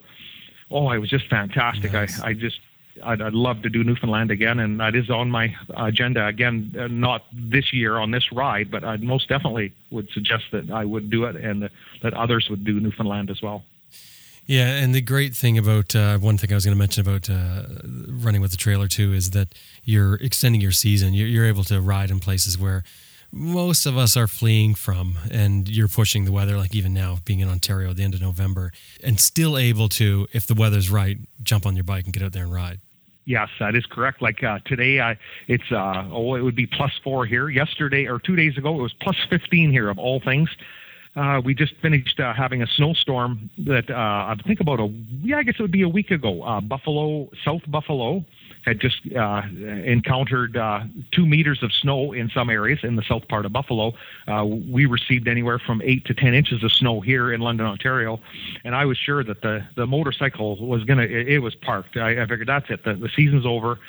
[0.71, 1.93] oh, it was just fantastic.
[1.93, 2.19] Nice.
[2.19, 2.59] I, I just,
[3.03, 6.75] I'd, I'd, love to do Newfoundland again, and that is on my agenda again.
[6.77, 10.85] Uh, not this year on this ride, but I most definitely would suggest that I
[10.85, 11.71] would do it, and that,
[12.03, 13.63] that others would do Newfoundland as well.
[14.49, 17.29] Yeah, and the great thing about uh, one thing I was going to mention about
[17.29, 17.65] uh,
[18.07, 21.13] running with the trailer too is that you're extending your season.
[21.13, 22.83] You're, you're, able to ride in places where
[23.31, 26.57] most of us are fleeing from, and you're pushing the weather.
[26.57, 28.71] Like even now, being in Ontario at the end of November,
[29.03, 32.31] and still able to, if the weather's right, jump on your bike and get out
[32.31, 32.79] there and ride.
[33.25, 34.19] Yes, that is correct.
[34.19, 37.49] Like uh, today, I, it's uh, oh, it would be plus four here.
[37.49, 40.49] Yesterday or two days ago, it was plus fifteen here of all things.
[41.15, 44.87] Uh, we just finished uh, having a snowstorm that uh, I think about a
[45.21, 46.43] yeah I guess it would be a week ago.
[46.43, 48.23] Uh, Buffalo, South Buffalo,
[48.63, 49.41] had just uh,
[49.85, 53.93] encountered uh, two meters of snow in some areas in the south part of Buffalo.
[54.45, 58.19] We received anywhere from eight to ten inches of snow here in London, Ontario,
[58.63, 61.97] and I was sure that the the motorcycle was gonna it, it was parked.
[61.97, 62.83] I, I figured that's it.
[62.83, 63.79] The, the season's over.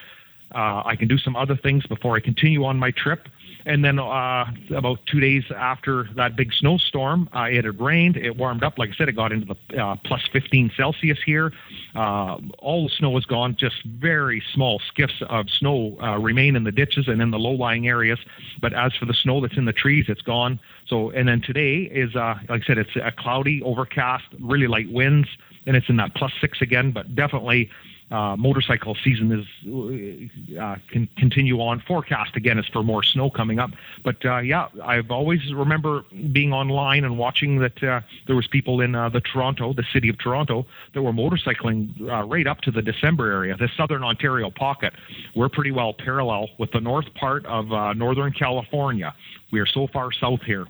[0.52, 3.28] I can do some other things before I continue on my trip.
[3.66, 8.16] And then uh, about two days after that big snowstorm, uh, it had rained.
[8.16, 8.78] It warmed up.
[8.78, 11.52] Like I said, it got into the uh, plus 15 Celsius here.
[11.94, 13.56] Uh, all the snow is gone.
[13.56, 17.88] Just very small skiffs of snow uh, remain in the ditches and in the low-lying
[17.88, 18.18] areas.
[18.60, 20.58] But as for the snow that's in the trees, it's gone.
[20.86, 24.90] So, and then today is, uh, like I said, it's a cloudy, overcast, really light
[24.90, 25.28] winds,
[25.66, 26.90] and it's in that plus six again.
[26.90, 27.70] But definitely
[28.10, 31.80] uh, motorcycle season is uh, can continue on.
[31.80, 33.70] Forecast again is for more snow coming up,
[34.02, 38.80] but uh, yeah, I've always remember being online and watching that uh, there was people
[38.80, 42.70] in uh, the Toronto, the city of Toronto, that were motorcycling uh, right up to
[42.70, 44.92] the December area, the southern Ontario pocket.
[45.34, 49.14] We're pretty well parallel with the north part of northern California.
[49.52, 50.66] We are so far south here,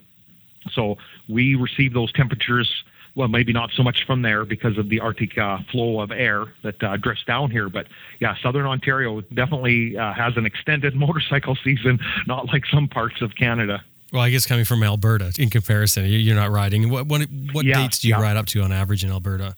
[0.73, 0.99] so
[1.29, 2.85] we receive those temperatures
[3.21, 6.47] well, maybe not so much from there because of the Arctic uh, flow of air
[6.63, 7.69] that uh, drifts down here.
[7.69, 7.87] But
[8.19, 13.35] yeah, Southern Ontario definitely uh, has an extended motorcycle season, not like some parts of
[13.37, 13.85] Canada.
[14.11, 16.89] Well, I guess coming from Alberta, in comparison, you're not riding.
[16.91, 17.21] What what,
[17.53, 18.23] what Yeah, dates do you yeah.
[18.23, 19.55] ride up to on average in Alberta?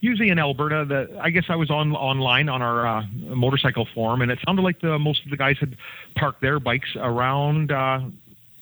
[0.00, 4.22] Usually in Alberta, the, I guess I was on online on our uh, motorcycle forum,
[4.22, 5.76] and it sounded like the most of the guys had
[6.16, 7.70] parked their bikes around.
[7.72, 8.00] Uh,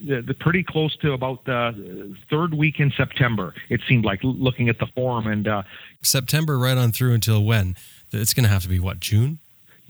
[0.00, 3.54] the, the pretty close to about the third week in September.
[3.68, 5.62] It seemed like looking at the form and uh,
[6.02, 7.76] September right on through until when?
[8.12, 9.38] It's going to have to be what June.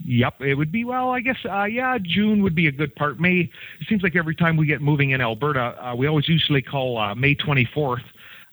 [0.05, 1.09] Yep, it would be well.
[1.09, 3.19] I guess uh, yeah, June would be a good part.
[3.19, 6.61] May it seems like every time we get moving in Alberta, uh, we always usually
[6.61, 8.03] call uh, May 24th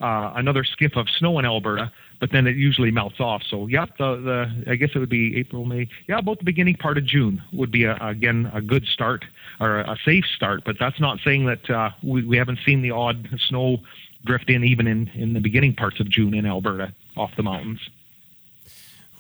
[0.01, 3.43] uh, another skiff of snow in Alberta, but then it usually melts off.
[3.43, 5.89] So yep, the the I guess it would be April, May.
[6.09, 9.25] Yeah, about the beginning part of June would be a, again a good start
[9.61, 10.65] or a safe start.
[10.65, 13.79] But that's not saying that uh, we we haven't seen the odd snow
[14.25, 17.81] drift in even in in the beginning parts of June in Alberta off the mountains.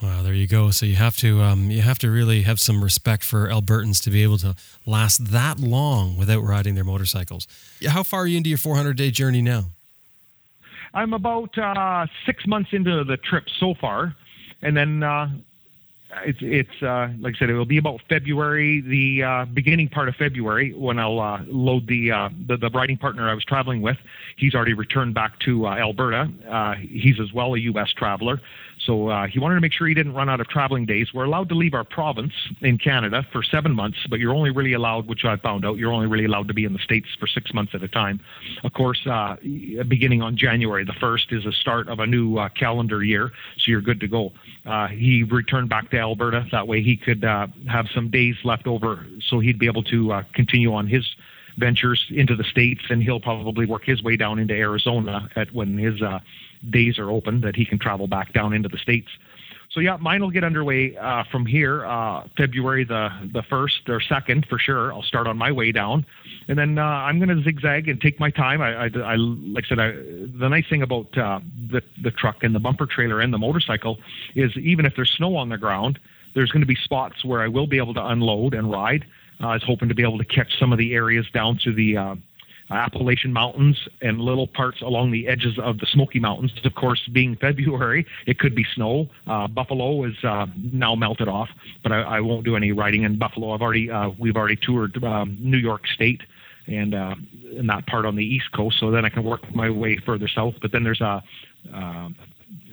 [0.02, 0.70] Wow, there you go.
[0.70, 4.10] So you have to um, you have to really have some respect for Albertans to
[4.10, 7.46] be able to last that long without riding their motorcycles.
[7.80, 9.66] Yeah, How far are you into your 400 day journey now?
[10.92, 14.14] I'm about uh, six months into the trip so far,
[14.62, 15.28] and then uh,
[16.24, 20.08] it's it's uh, like I said, it will be about February, the uh, beginning part
[20.08, 23.82] of February, when I'll uh, load the, uh, the the riding partner I was traveling
[23.82, 23.96] with.
[24.36, 26.30] He's already returned back to uh, Alberta.
[26.48, 27.92] Uh, he's as well a U.S.
[27.92, 28.40] traveler,
[28.84, 31.12] so uh, he wanted to make sure he didn't run out of traveling days.
[31.14, 34.72] We're allowed to leave our province in Canada for seven months, but you're only really
[34.72, 37.26] allowed, which I found out, you're only really allowed to be in the states for
[37.26, 38.20] six months at a time.
[38.62, 39.36] Of course, uh,
[39.88, 43.70] beginning on January the first is the start of a new uh, calendar year, so
[43.70, 44.32] you're good to go.
[44.66, 46.46] Uh, he returned back to Alberta.
[46.52, 50.12] That way, he could uh, have some days left over, so he'd be able to
[50.12, 51.04] uh, continue on his
[51.56, 55.78] ventures into the states, and he'll probably work his way down into Arizona at when
[55.78, 56.18] his uh,
[56.70, 59.08] days are open that he can travel back down into the states.
[59.70, 64.00] So yeah, mine will get underway uh, from here, uh, February the the first or
[64.00, 64.92] second for sure.
[64.92, 66.06] I'll start on my way down,
[66.46, 68.60] and then uh, I'm going to zigzag and take my time.
[68.62, 72.44] I, I, I like I said, I, the nice thing about uh, the the truck
[72.44, 73.98] and the bumper trailer and the motorcycle
[74.36, 75.98] is even if there's snow on the ground,
[76.34, 79.04] there's going to be spots where I will be able to unload and ride.
[79.40, 81.96] I was hoping to be able to catch some of the areas down to the
[81.96, 82.14] uh,
[82.70, 86.52] Appalachian Mountains and little parts along the edges of the Smoky Mountains.
[86.64, 89.08] Of course, being February, it could be snow.
[89.26, 91.50] Uh, Buffalo is uh, now melted off,
[91.82, 93.52] but I, I won't do any riding in Buffalo.
[93.52, 96.22] I've already uh, we've already toured um, New York State
[96.66, 97.14] and uh,
[97.52, 100.28] in that part on the East Coast, so then I can work my way further
[100.28, 100.54] south.
[100.62, 101.22] But then there's a
[101.72, 102.08] uh,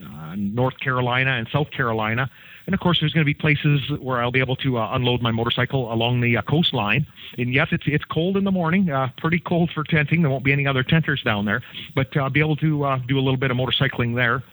[0.06, 2.30] uh, North Carolina and South Carolina.
[2.65, 5.21] And of course, there's going to be places where I'll be able to uh, unload
[5.21, 7.06] my motorcycle along the uh, coastline.
[7.38, 10.21] And yes, it's it's cold in the morning, uh, pretty cold for tenting.
[10.21, 11.62] There won't be any other tenters down there,
[11.95, 14.43] but uh, I'll be able to uh, do a little bit of motorcycling there.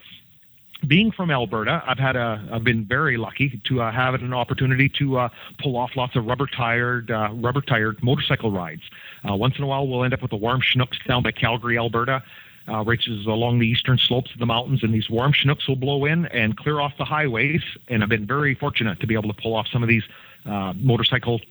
[0.87, 4.87] Being from Alberta, I've had a I've been very lucky to uh, have an opportunity
[4.97, 5.29] to
[5.61, 8.83] pull off lots of rubber tired rubber tired motorcycle rides.
[9.25, 12.23] Once in a while, we'll end up with the warm Chinooks down by Calgary, Alberta
[12.67, 16.05] uh, which along the eastern slopes of the mountains, and these warm Chinooks will blow
[16.05, 17.63] in and clear off the highways.
[17.87, 20.03] And I've been very fortunate to be able to pull off some of these
[20.45, 21.41] uh, motorcycle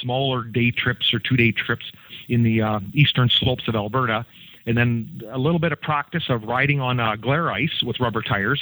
[0.00, 1.90] smaller day trips or two day trips
[2.28, 4.24] in the uh, eastern slopes of Alberta.
[4.66, 8.22] And then a little bit of practice of riding on uh, glare ice with rubber
[8.22, 8.60] tires.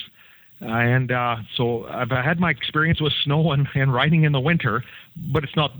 [0.61, 4.41] Uh, And uh, so I've had my experience with snow and, and riding in the
[4.41, 4.83] winter,
[5.33, 5.73] but it's not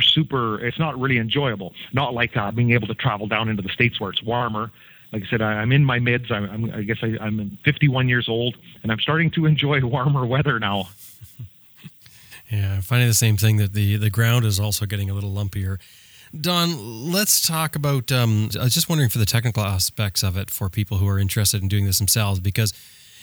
[0.00, 0.64] super.
[0.64, 1.72] It's not really enjoyable.
[1.92, 4.70] Not like uh, being able to travel down into the states where it's warmer
[5.14, 6.30] like I said, I, I'm in my mids.
[6.32, 10.26] I'm, I'm I guess I, I'm 51 years old, and I'm starting to enjoy warmer
[10.26, 10.88] weather now.
[12.50, 15.30] Yeah, I'm finding the same thing that the the ground is also getting a little
[15.30, 15.78] lumpier.
[16.38, 18.10] Don, let's talk about.
[18.10, 21.18] Um, I was just wondering for the technical aspects of it for people who are
[21.18, 22.72] interested in doing this themselves, because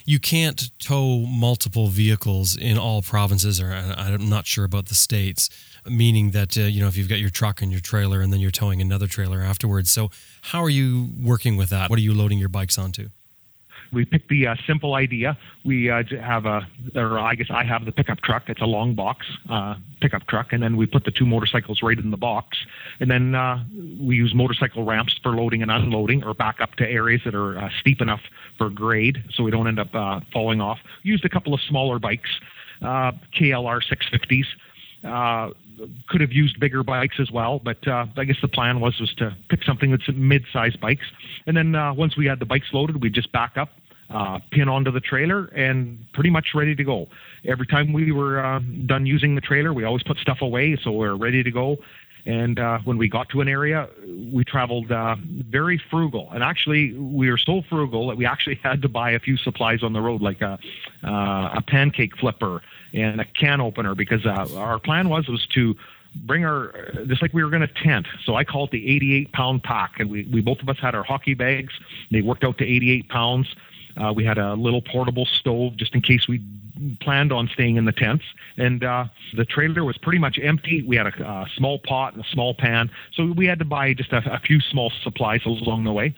[0.05, 5.49] you can't tow multiple vehicles in all provinces, or I'm not sure about the states.
[5.85, 8.39] Meaning that uh, you know if you've got your truck and your trailer, and then
[8.39, 9.89] you're towing another trailer afterwards.
[9.89, 11.89] So how are you working with that?
[11.89, 13.09] What are you loading your bikes onto?
[13.91, 15.37] We picked the uh, simple idea.
[15.65, 16.65] We uh, have a,
[16.95, 18.47] or I guess I have the pickup truck.
[18.47, 21.97] It's a long box uh, pickup truck, and then we put the two motorcycles right
[21.97, 22.57] in the box,
[23.01, 23.61] and then uh,
[23.99, 27.57] we use motorcycle ramps for loading and unloading, or back up to areas that are
[27.57, 28.21] uh, steep enough
[28.57, 29.91] for grade, so we don't end up
[30.31, 30.79] falling off.
[31.03, 32.29] Used a couple of smaller bikes
[32.81, 34.45] KLR 650s.
[36.09, 39.13] Could have used bigger bikes as well, but uh, I guess the plan was was
[39.15, 41.05] to pick something that's mid-sized bikes,
[41.45, 43.69] and then uh, once we had the bikes loaded, we'd just back up,
[44.09, 47.07] uh, pin onto the trailer, and pretty much ready to go.
[47.45, 50.91] Every time we were uh, done using the trailer, we always put stuff away, so
[50.91, 51.77] we're ready to go.
[52.25, 53.89] And uh, when we got to an area,
[54.31, 56.29] we traveled uh, very frugal.
[56.31, 59.83] And actually, we were so frugal that we actually had to buy a few supplies
[59.83, 60.59] on the road, like a,
[61.03, 62.61] uh, a pancake flipper
[62.93, 65.75] and a can opener, because uh, our plan was was to
[66.13, 66.73] bring our
[67.07, 68.07] just like we were going to tent.
[68.25, 70.93] So I call it the 88 pound pack, and we, we both of us had
[70.93, 71.73] our hockey bags.
[72.11, 73.55] They worked out to 88 pounds.
[73.97, 76.41] Uh, we had a little portable stove just in case we
[77.01, 78.25] planned on staying in the tents.
[78.57, 79.05] And uh,
[79.35, 80.81] the trailer was pretty much empty.
[80.81, 82.89] We had a, a, small pot and a small pan.
[83.13, 86.13] So we had to buy just a, a few small supplies along the way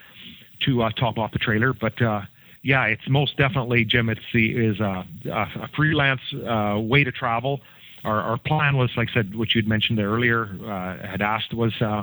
[0.64, 1.72] to uh, top off the trailer.
[1.72, 2.22] But uh,
[2.62, 7.60] yeah, it's most definitely, Jim, it's the, is a, a freelance uh, way to travel.
[8.04, 11.72] Our, our, plan was, like I said, what you'd mentioned earlier, uh, had asked was
[11.80, 12.02] uh,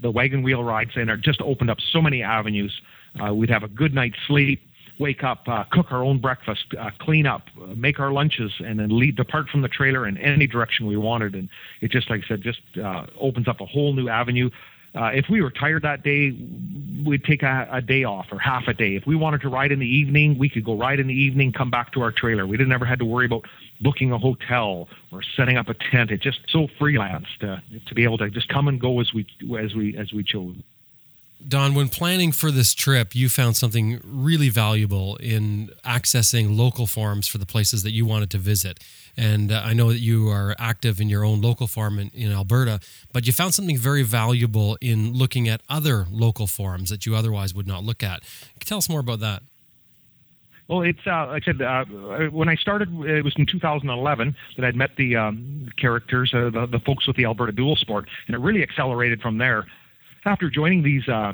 [0.00, 2.80] the wagon wheel rides, and it just opened up so many avenues
[3.32, 4.62] we'd have a good night's sleep,
[4.98, 8.78] wake up, uh, cook our own breakfast, uh, clean up, uh, make our lunches, and
[8.78, 11.34] then lead depart from the trailer in any direction we wanted.
[11.34, 11.48] And
[11.80, 14.50] it just, like I said, just uh, opens up a whole new avenue.
[14.94, 16.30] Uh, if we were tired that day,
[17.04, 18.96] we'd take a, a, day off or half a day.
[18.96, 21.52] If we wanted to ride in the evening, we could go ride in the evening,
[21.52, 22.46] come back to our trailer.
[22.46, 23.44] We didn't ever had to worry about
[23.82, 26.10] booking a hotel or setting up a tent.
[26.10, 29.26] It's just so freelance to, to be able to just come and go as we
[29.58, 30.56] as we as we chose.
[31.46, 37.28] Don, when planning for this trip, you found something really valuable in accessing local forums
[37.28, 38.82] for the places that you wanted to visit.
[39.16, 42.32] And uh, I know that you are active in your own local farm in, in,
[42.32, 42.80] Alberta,
[43.12, 47.54] but you found something very valuable in looking at other local forums that you otherwise
[47.54, 48.22] would not look at.
[48.60, 49.42] Tell us more about that.
[50.68, 51.84] Well, it's uh, like I said uh,
[52.30, 52.88] when I started.
[53.04, 57.14] It was in 2011 that I'd met the um, characters, uh, the, the folks with
[57.14, 59.66] the Alberta Dual Sport, and it really accelerated from there
[60.26, 61.32] after joining these uh,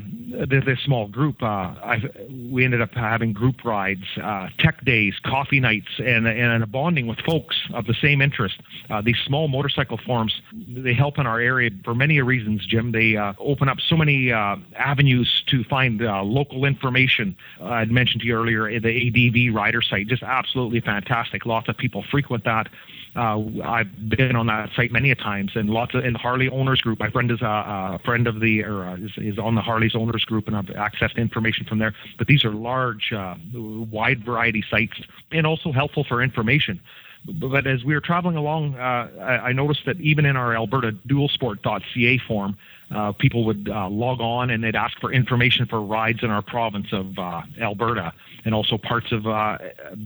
[0.48, 2.02] this small group, uh, I,
[2.50, 7.06] we ended up having group rides, uh, tech days, coffee nights, and, and a bonding
[7.06, 8.60] with folks of the same interest.
[8.90, 12.66] Uh, these small motorcycle forums they help in our area for many reasons.
[12.66, 17.36] Jim, they uh, open up so many uh, avenues to find local information.
[17.60, 21.46] I'd mentioned to you earlier the ADV rider site, just absolutely fantastic.
[21.46, 22.68] Lots of people frequent that.
[23.14, 26.48] Uh, I've been on that site many a times, and lots of in the Harley
[26.48, 26.98] owners group.
[26.98, 29.94] My friend is a, a friend of the or uh, is, is, on the Harley's
[29.94, 31.94] owners group, and I've accessed information from there.
[32.16, 34.98] But these are large, uh, wide variety sites,
[35.30, 36.80] and also helpful for information.
[37.24, 40.92] But as we were traveling along, uh, I, I noticed that even in our Alberta
[41.06, 42.56] dualsport.ca form,
[42.94, 46.42] uh, people would uh, log on and they'd ask for information for rides in our
[46.42, 48.12] province of uh, Alberta
[48.44, 49.56] and also parts of uh,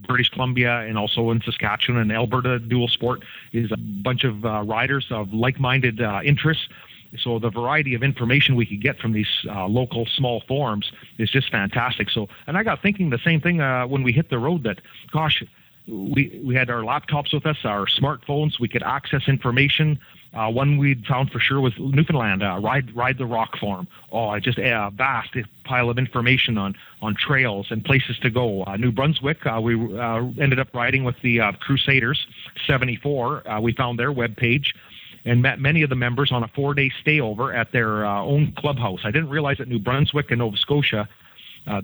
[0.06, 4.62] British Columbia and also in Saskatchewan and Alberta Dual Sport is a bunch of uh,
[4.62, 6.68] riders of like-minded uh, interests.
[7.18, 11.50] So the variety of information we could get from these local small forums is just
[11.50, 12.10] fantastic.
[12.10, 13.58] So, and I got thinking the same thing
[13.88, 14.80] when we hit the road that,
[15.12, 15.42] gosh,
[15.86, 18.58] we we had our laptops with us, our smartphones.
[18.58, 19.98] We could access information
[20.36, 23.88] uh, one we found for sure was Newfoundland, uh, Ride Ride the Rock Farm.
[24.12, 25.34] Oh, just a vast
[25.64, 28.62] pile of information on on trails and places to go.
[28.64, 32.26] Uh, New Brunswick, uh, we uh, ended up riding with the uh, Crusaders
[32.66, 33.44] 74.
[33.62, 34.74] we found their web page
[35.24, 39.00] and met many of the members on a four-day stayover at their own clubhouse.
[39.04, 41.08] I didn't realize that New Brunswick and Nova Scotia.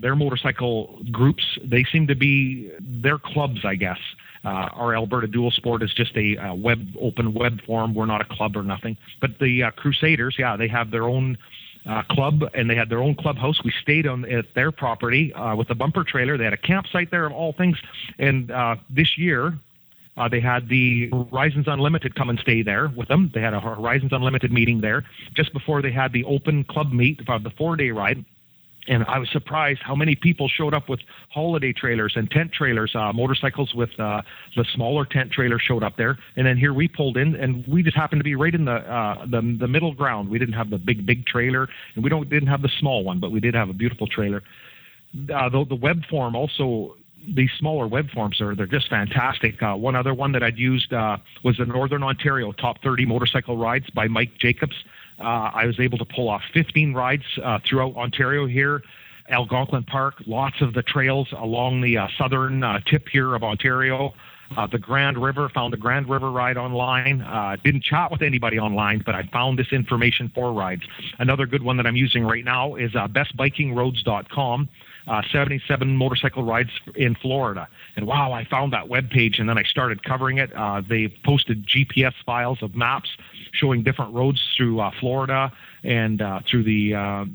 [0.01, 3.99] Their motorcycle groups, they seem to be their clubs, I guess.
[4.45, 7.95] Uh, our Alberta Dual Sport is just a uh, web open web forum.
[7.95, 8.97] We're not a club or nothing.
[9.21, 11.37] But the uh, Crusaders, yeah, they have their own
[11.85, 13.63] uh, club and they had their own clubhouse.
[13.63, 16.37] We stayed on at their property uh, with a bumper trailer.
[16.37, 17.77] They had a campsite there of all things.
[18.19, 19.57] And uh, this year,
[20.17, 23.31] uh, they had the Horizons Unlimited come and stay there with them.
[23.33, 25.05] They had a Horizons Unlimited meeting there
[25.35, 28.23] just before they had the open club meet the four day ride
[28.87, 32.93] and I was surprised how many people showed up with holiday trailers and tent trailers,
[32.95, 34.21] uh, motorcycles with uh,
[34.55, 37.83] the smaller tent trailer showed up there, and then here we pulled in, and we
[37.83, 40.29] just happened to be right in the uh, the, the middle ground.
[40.29, 43.19] We didn't have the big big trailer, and we don't didn't have the small one,
[43.19, 44.43] but we did have a beautiful trailer.
[45.33, 46.95] Uh, the, the web form also
[47.35, 49.61] these smaller web forms are they're just fantastic.
[49.61, 53.57] Uh, one other one that I'd used uh, was the Northern Ontario Top 30 Motorcycle
[53.57, 54.75] Rides by Mike Jacobs.
[55.19, 58.83] Uh, I was able to pull off 15 rides uh, throughout Ontario here.
[59.29, 64.13] Algonquin Park, lots of the trails along the uh, southern uh, tip here of Ontario.
[64.55, 67.21] Uh, the Grand River, found the Grand River ride online.
[67.21, 70.83] Uh, didn't chat with anybody online, but I found this information for rides.
[71.17, 74.69] Another good one that I'm using right now is bestbikingroads.com.
[75.05, 77.67] Uh, 77 motorcycle rides in Florida.
[77.97, 80.53] And wow, I found that web page and then I started covering it.
[80.53, 83.09] Uh, they posted GPS files of maps
[83.53, 85.51] showing different roads through uh, Florida
[85.83, 87.25] and uh, through the uh,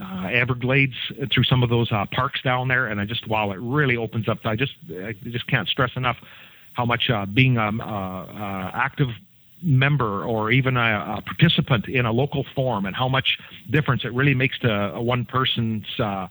[0.00, 0.94] uh, Everglades,
[1.30, 2.86] through some of those uh, parks down there.
[2.86, 4.38] And I just wow, it really opens up.
[4.44, 6.18] I just I just can't stress enough
[6.74, 9.08] how much uh, being an uh, uh, active
[9.62, 13.38] member or even a, a, participant in a local forum and how much
[13.70, 16.26] difference it really makes to one person's uh,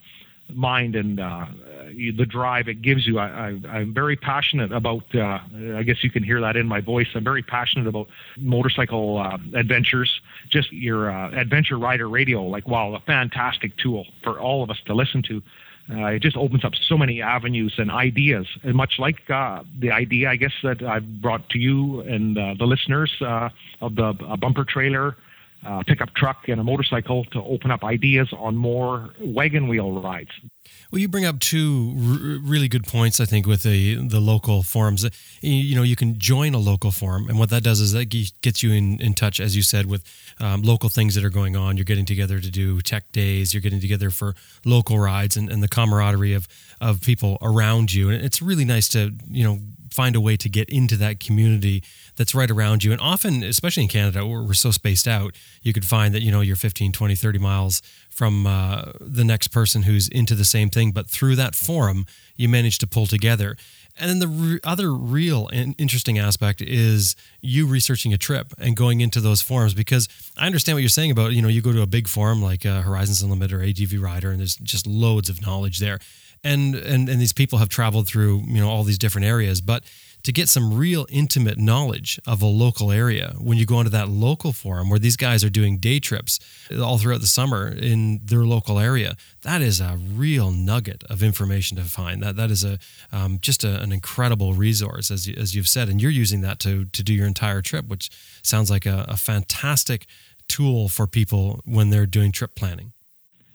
[0.55, 1.45] mind and uh,
[1.91, 3.19] the drive it gives you.
[3.19, 5.03] I, am very passionate about.
[5.13, 5.39] Uh,
[5.75, 7.07] I guess you can hear that in my voice.
[7.13, 10.21] I'm very passionate about motorcycle uh, adventures.
[10.49, 14.79] Just your uh, adventure rider radio, like wow, a fantastic tool for all of us
[14.85, 15.41] to listen to.
[15.91, 19.91] Uh, it just opens up so many avenues and ideas, and much like uh, the
[19.91, 25.17] idea, I guess that I've brought to you and the listeners of the bumper trailer
[25.65, 30.31] uh, pickup truck and a motorcycle to open up ideas on more wagon wheel rides.
[30.91, 34.63] Well, you bring up two r- really good points, I think, with the the local
[34.63, 35.07] forums.
[35.41, 38.05] You know, you can join a local forum, and what that does is that
[38.41, 40.03] gets you in, in touch, as you said, with
[40.39, 41.77] um, local things that are going on.
[41.77, 43.53] You're getting together to do tech days.
[43.53, 44.35] You're getting together for
[44.65, 46.47] local rides, and, and the camaraderie of
[46.79, 48.09] of people around you.
[48.09, 49.59] And it's really nice to you know
[49.91, 51.83] find a way to get into that community
[52.21, 52.91] that's right around you.
[52.91, 56.31] And often, especially in Canada, where we're so spaced out, you could find that, you
[56.31, 60.69] know, you're 15, 20, 30 miles from uh, the next person who's into the same
[60.69, 60.91] thing.
[60.91, 62.05] But through that forum,
[62.35, 63.57] you manage to pull together.
[63.97, 68.77] And then the re- other real and interesting aspect is you researching a trip and
[68.77, 70.07] going into those forums because
[70.37, 72.67] I understand what you're saying about, you know, you go to a big forum like
[72.67, 75.97] uh, Horizons Unlimited or ADV Rider and there's just loads of knowledge there
[76.43, 79.83] and and and these people have traveled through you know all these different areas but
[80.23, 84.09] to get some real intimate knowledge of a local area when you go into that
[84.09, 86.39] local forum where these guys are doing day trips
[86.81, 91.77] all throughout the summer in their local area that is a real nugget of information
[91.77, 92.77] to find that that is a
[93.11, 96.59] um, just a, an incredible resource as, you, as you've said and you're using that
[96.59, 98.09] to to do your entire trip which
[98.43, 100.05] sounds like a, a fantastic
[100.47, 102.93] tool for people when they're doing trip planning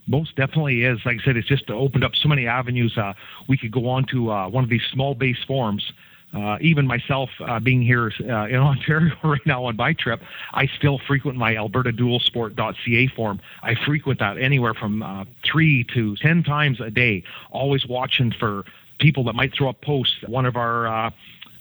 [0.07, 1.01] most definitely is.
[1.05, 2.97] Like I said, it's just opened up so many avenues.
[2.97, 3.15] Uh,
[3.49, 5.93] we could go on to uh, one of these small base forums.
[6.37, 10.21] Uh, even myself, uh, being here uh, in Ontario right now on my trip,
[10.53, 13.41] I still frequent my AlbertaDualSport.ca forum.
[13.63, 18.65] I frequent that anywhere from uh, three to ten times a day, always watching for
[18.99, 20.17] people that might throw up posts.
[20.27, 21.13] One of our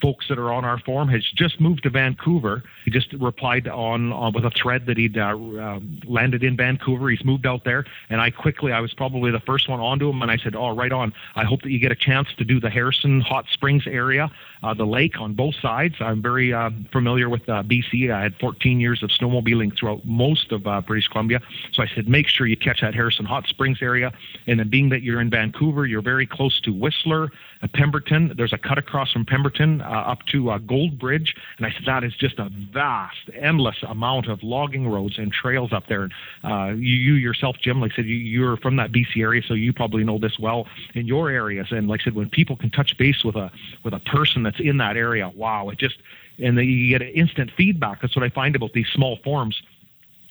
[0.02, 2.64] folks that are on our forum has just moved to Vancouver.
[2.84, 7.10] He just replied on, on with a thread that he'd uh, uh, landed in Vancouver.
[7.10, 10.22] He's moved out there, and I quickly, I was probably the first one onto him,
[10.22, 11.14] and I said, "Oh, right on.
[11.36, 14.32] I hope that you get a chance to do the Harrison Hot Springs area,
[14.64, 15.96] uh, the lake on both sides.
[16.00, 18.12] I'm very uh, familiar with uh, BC.
[18.12, 21.42] I had 14 years of snowmobiling throughout most of uh, British Columbia,
[21.72, 24.14] so I said, make sure you catch that Harrison Hot Springs area.
[24.48, 27.32] And then, being that you're in Vancouver, you're very close to Whistler."
[27.68, 28.34] Pemberton.
[28.36, 31.84] There's a cut across from Pemberton uh, up to uh, Gold Bridge, and I said
[31.86, 36.10] that is just a vast, endless amount of logging roads and trails up there.
[36.44, 39.54] Uh, you, you, yourself, Jim, like I said, you, you're from that BC area, so
[39.54, 41.68] you probably know this well in your areas.
[41.72, 43.52] And like I said, when people can touch base with a
[43.84, 45.98] with a person that's in that area, wow, it just
[46.38, 48.02] and you get instant feedback.
[48.02, 49.62] That's what I find about these small forums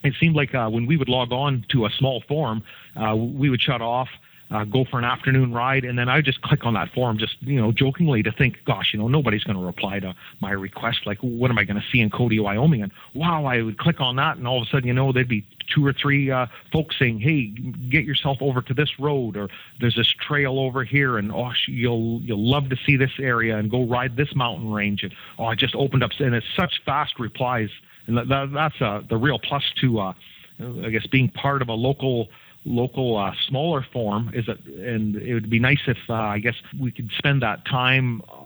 [0.04, 2.62] it seemed like uh, when we would log on to a small forum,
[2.94, 4.08] uh, we would shut off
[4.50, 7.36] uh, go for an afternoon ride, and then I just click on that form, just
[7.40, 11.06] you know, jokingly to think, gosh, you know, nobody's going to reply to my request.
[11.06, 12.82] Like, what am I going to see in Cody, Wyoming?
[12.82, 15.28] And wow, I would click on that, and all of a sudden, you know, there'd
[15.28, 17.46] be two or three uh, folks saying, hey,
[17.90, 19.48] get yourself over to this road, or
[19.80, 23.70] there's this trail over here, and oh, you'll you'll love to see this area, and
[23.70, 25.02] go ride this mountain range.
[25.02, 27.70] And oh, I just opened up, and it's such fast replies,
[28.06, 30.00] and that, that's uh, the real plus to.
[30.00, 30.12] Uh,
[30.60, 32.28] I guess being part of a local
[32.64, 36.54] local uh, smaller form is that and it would be nice if uh, I guess
[36.78, 38.44] we could spend that time uh,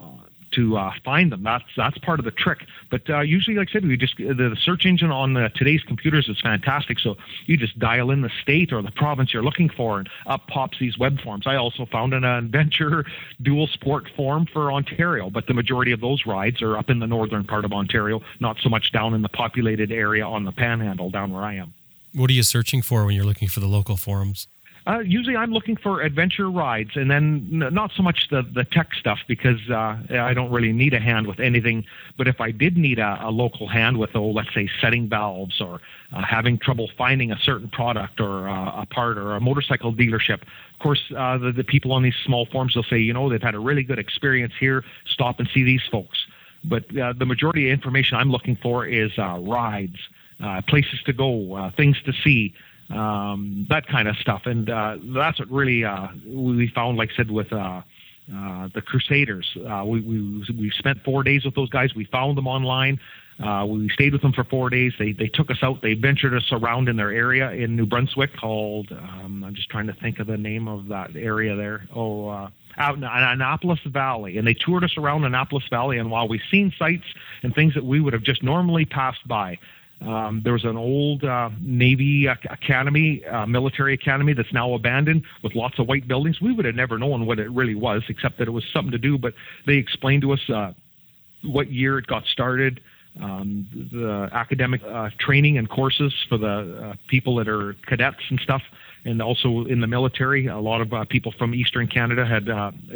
[0.52, 1.42] to uh, find them.
[1.42, 2.66] That's that's part of the trick.
[2.90, 6.28] But uh, usually, like I said, we just the search engine on the, today's computers
[6.28, 6.98] is fantastic.
[6.98, 7.16] So
[7.46, 10.78] you just dial in the state or the province you're looking for, and up pops
[10.78, 11.46] these web forms.
[11.46, 13.04] I also found an adventure
[13.42, 17.06] dual sport form for Ontario, but the majority of those rides are up in the
[17.06, 21.10] northern part of Ontario, not so much down in the populated area on the Panhandle,
[21.10, 21.74] down where I am.
[22.18, 24.48] What are you searching for when you're looking for the local forums?
[24.88, 28.64] Uh, usually, I'm looking for adventure rides, and then n- not so much the, the
[28.64, 31.84] tech stuff because uh, I don't really need a hand with anything.
[32.16, 35.60] But if I did need a, a local hand with, oh, let's say, setting valves
[35.60, 35.80] or
[36.12, 40.40] uh, having trouble finding a certain product or uh, a part or a motorcycle dealership,
[40.42, 43.42] of course, uh, the, the people on these small forums will say, you know, they've
[43.42, 44.82] had a really good experience here.
[45.06, 46.18] Stop and see these folks.
[46.64, 49.98] But uh, the majority of information I'm looking for is rides,
[50.42, 52.54] uh, places to go, uh, things to see,
[52.90, 54.42] um, that kind of stuff.
[54.46, 57.82] And uh, that's what really uh, we found, like I said, with uh,
[58.34, 59.46] uh, the Crusaders.
[59.56, 61.94] We, we, we spent four days with those guys.
[61.94, 63.00] We found them online.
[63.40, 64.92] We stayed with them for four days.
[64.98, 65.82] They, they took us out.
[65.82, 69.86] They ventured us around in their area in New Brunswick called, um, I'm just trying
[69.88, 71.86] to think of the name of that area there.
[71.94, 74.38] Oh, out in Annapolis Valley.
[74.38, 75.98] And they toured us around Annapolis Valley.
[75.98, 77.04] And while we've seen sites
[77.42, 79.58] and things that we would have just normally passed by,
[80.00, 85.54] um, there was an old uh, Navy academy, uh, military academy that's now abandoned with
[85.54, 86.40] lots of white buildings.
[86.40, 88.98] We would have never known what it really was, except that it was something to
[88.98, 89.18] do.
[89.18, 89.34] But
[89.66, 90.72] they explained to us uh,
[91.42, 92.80] what year it got started,
[93.20, 98.38] um, the academic uh, training and courses for the uh, people that are cadets and
[98.38, 98.62] stuff.
[99.04, 102.44] And also in the military, a lot of uh, people from Eastern Canada had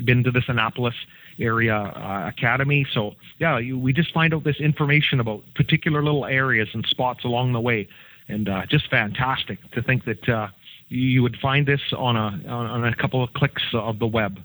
[0.04, 0.94] been to this Annapolis
[1.38, 2.86] area uh, academy.
[2.92, 7.24] So yeah, you, we just find out this information about particular little areas and spots
[7.24, 7.88] along the way,
[8.28, 10.48] and uh, just fantastic to think that uh,
[10.88, 14.40] you would find this on a on a couple of clicks of the web.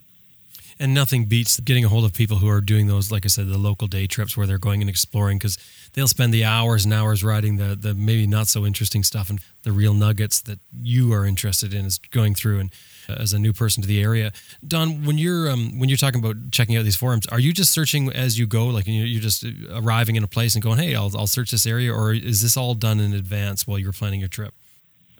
[0.79, 3.47] And nothing beats getting a hold of people who are doing those, like I said,
[3.47, 5.57] the local day trips where they're going and exploring because
[5.97, 9.39] they'll spend the hours and hours writing the the maybe not so interesting stuff and
[9.63, 12.71] the real nuggets that you are interested in is going through and
[13.09, 14.31] as a new person to the area.
[14.65, 17.73] Don, when you're um, when you're talking about checking out these forums, are you just
[17.73, 18.67] searching as you go?
[18.67, 21.91] Like you're just arriving in a place and going, "Hey, I'll I'll search this area,"
[21.91, 24.53] or is this all done in advance while you're planning your trip?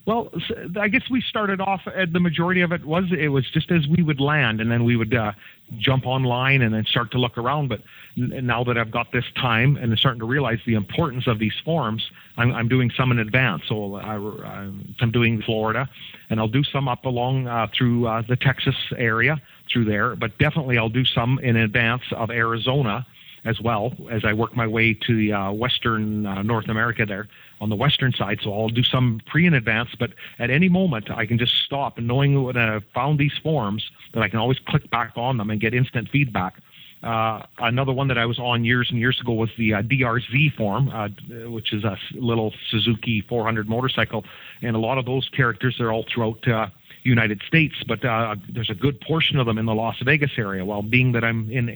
[0.06, 0.32] Well,
[0.80, 1.82] I guess we started off.
[1.88, 4.84] At the majority of it was it was just as we would land, and then
[4.84, 5.32] we would uh,
[5.78, 7.68] jump online and then start to look around.
[7.68, 7.82] But
[8.18, 12.10] now that I've got this time and starting to realize the importance of these forms,
[12.36, 13.64] I'm, I'm doing some in advance.
[13.68, 15.88] So I, am doing Florida,
[16.30, 19.40] and I'll do some up along uh, through uh, the Texas area
[19.72, 20.16] through there.
[20.16, 23.06] But definitely I'll do some in advance of Arizona
[23.46, 27.28] as well as I work my way to the uh, western uh, North America there
[27.62, 28.40] on the western side.
[28.44, 31.98] So I'll do some pre in advance, but at any moment I can just stop
[31.98, 35.50] and knowing when I've found these forms that I can always click back on them
[35.50, 36.56] and get instant feedback.
[37.04, 40.56] Uh, another one that I was on years and years ago was the uh, DRZ
[40.56, 41.10] form, uh,
[41.50, 44.26] which is a little Suzuki 400 motorcycle,
[44.62, 46.68] and a lot of those characters are all throughout uh,
[47.04, 50.66] United States, but uh, there's a good portion of them in the Las Vegas area.
[50.66, 51.70] Well, being that I'm in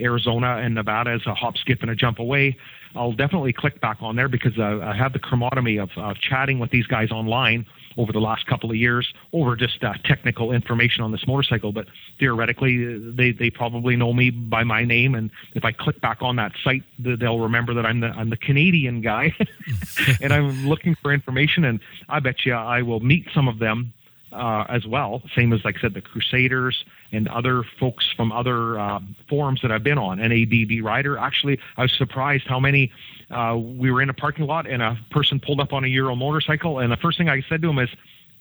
[0.00, 2.56] Arizona and Nevada is a hop, skip, and a jump away.
[2.96, 6.86] I'll definitely click back on there because I have the chromotomy of chatting with these
[6.86, 7.66] guys online
[8.00, 11.70] over the last couple of years over just uh, technical information on this motorcycle.
[11.70, 11.86] But
[12.18, 16.36] theoretically, they, they probably know me by my name, and if I click back on
[16.36, 19.34] that site, they'll remember that I'm the I'm the Canadian guy,
[20.22, 21.64] and I'm looking for information.
[21.64, 23.92] And I bet you I will meet some of them
[24.32, 25.22] uh, as well.
[25.36, 29.72] Same as, like I said, the Crusaders and other folks from other uh, forums that
[29.72, 30.18] I've been on.
[30.18, 31.18] NADB Rider.
[31.18, 32.92] Actually, I was surprised how many.
[33.30, 36.16] Uh, we were in a parking lot and a person pulled up on a Euro
[36.16, 37.88] motorcycle, and the first thing I said to him is,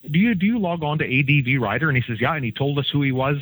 [0.10, 2.52] "Do you do you log on to ADV Rider?" And he says, "Yeah," and he
[2.52, 3.38] told us who he was.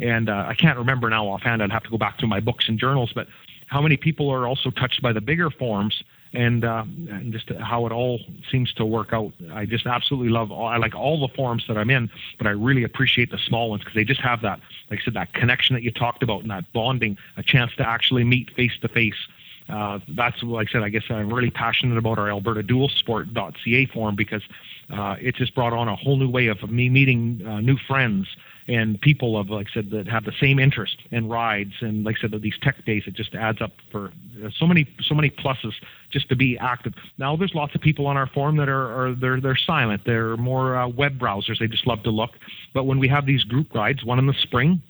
[0.00, 1.62] And uh, I can't remember now offhand.
[1.62, 3.26] I'd have to go back to my books and journals, but
[3.66, 6.02] how many people are also touched by the bigger forums
[6.32, 8.20] and, uh, and just how it all
[8.50, 9.32] seems to work out.
[9.52, 10.52] I just absolutely love.
[10.52, 13.70] All, I like all the forums that I'm in, but I really appreciate the small
[13.70, 14.60] ones because they just have that,
[14.90, 17.88] like I said, that connection that you talked about and that bonding, a chance to
[17.88, 19.28] actually meet face to face.
[19.68, 20.82] That's like I said.
[20.82, 24.42] I guess I'm really passionate about our Alberta Dualsport.ca forum because
[24.90, 28.28] uh, it just brought on a whole new way of me meeting uh, new friends
[28.68, 32.16] and people of like I said that have the same interest in rides and like
[32.18, 34.12] I said these tech days it just adds up for
[34.58, 35.72] so many so many pluses
[36.10, 36.94] just to be active.
[37.16, 40.02] Now there's lots of people on our forum that are, are they're they're silent.
[40.04, 41.58] They're more uh, web browsers.
[41.58, 42.32] They just love to look.
[42.74, 44.82] But when we have these group rides, one in the spring,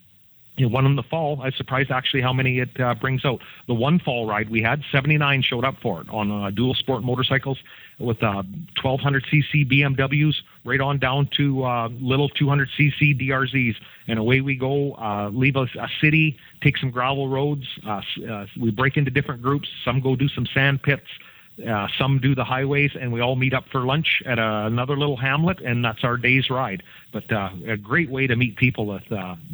[0.56, 1.40] you know, one in the fall.
[1.40, 3.40] I was surprised actually how many it uh, brings out.
[3.68, 7.04] The one fall ride we had, 79 showed up for it on uh, dual sport
[7.04, 7.58] motorcycles
[7.98, 8.42] with uh,
[8.82, 13.76] 1200cc BMWs right on down to uh, little 200cc DRZs.
[14.06, 17.66] And away we go, uh, leave a, a, city, take some gravel roads.
[17.86, 19.68] Uh, uh, we break into different groups.
[19.84, 21.06] Some go do some sand pits.
[21.66, 24.96] Uh, some do the highways, and we all meet up for lunch at a, another
[24.96, 26.84] little hamlet, and that's our day's ride.
[27.12, 29.02] But a great way to meet people with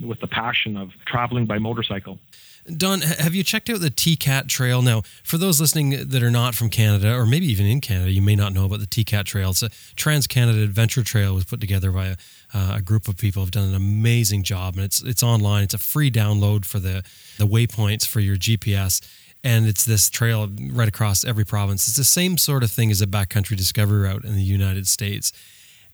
[0.03, 2.19] with the passion of traveling by motorcycle.
[2.65, 4.81] Don, have you checked out the TCAT Trail?
[4.81, 8.23] Now, for those listening that are not from Canada, or maybe even in Canada, you
[8.23, 9.51] may not know about the TCAT Trail.
[9.51, 12.17] It's a Trans Canada Adventure Trail was put together by a,
[12.55, 15.65] uh, a group of people have done an amazing job, and it's it's online.
[15.65, 17.03] It's a free download for the
[17.37, 19.03] the waypoints for your GPS,
[19.43, 21.87] and it's this trail right across every province.
[21.87, 25.33] It's the same sort of thing as a backcountry discovery route in the United States,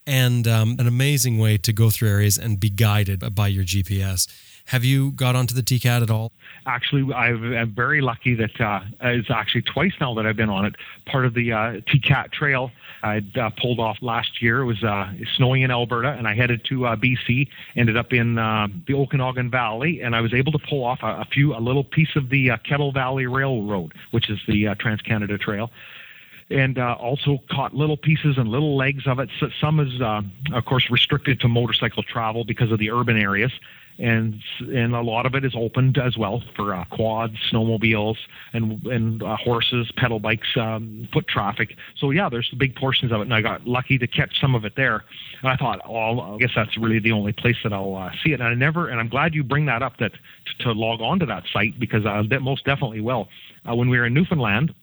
[0.06, 4.28] and um, an amazing way to go through areas and be guided by your GPS.
[4.66, 6.30] Have you got onto the TCAT at all?
[6.66, 10.66] Actually, I've, I'm very lucky that uh, it's actually twice now that I've been on
[10.66, 10.76] it.
[11.06, 12.70] Part of the uh, TCAT Trail
[13.02, 14.60] I'd uh, pulled off last year.
[14.60, 17.48] It was uh, snowing in Alberta, and I headed to uh, BC.
[17.76, 21.20] Ended up in uh, the Okanagan Valley, and I was able to pull off a,
[21.20, 25.00] a few, a little piece of the uh, Kettle Valley Railroad, which is the Trans
[25.02, 25.70] Canada Trail
[26.50, 29.30] and uh, also caught little pieces and little legs of it.
[29.38, 33.52] So some is, uh, of course, restricted to motorcycle travel because of the urban areas,
[34.00, 38.16] and and a lot of it is opened as well for uh, quads, snowmobiles,
[38.52, 41.76] and and uh, horses, pedal bikes, um, foot traffic.
[41.96, 44.64] So yeah, there's big portions of it, and I got lucky to catch some of
[44.64, 45.04] it there.
[45.42, 48.32] And I thought, oh, I guess that's really the only place that I'll uh, see
[48.32, 48.40] it.
[48.40, 51.18] And I never, and I'm glad you bring that up that to, to log on
[51.20, 53.28] to that site because I most definitely will.
[53.68, 54.74] Uh, when we were in Newfoundland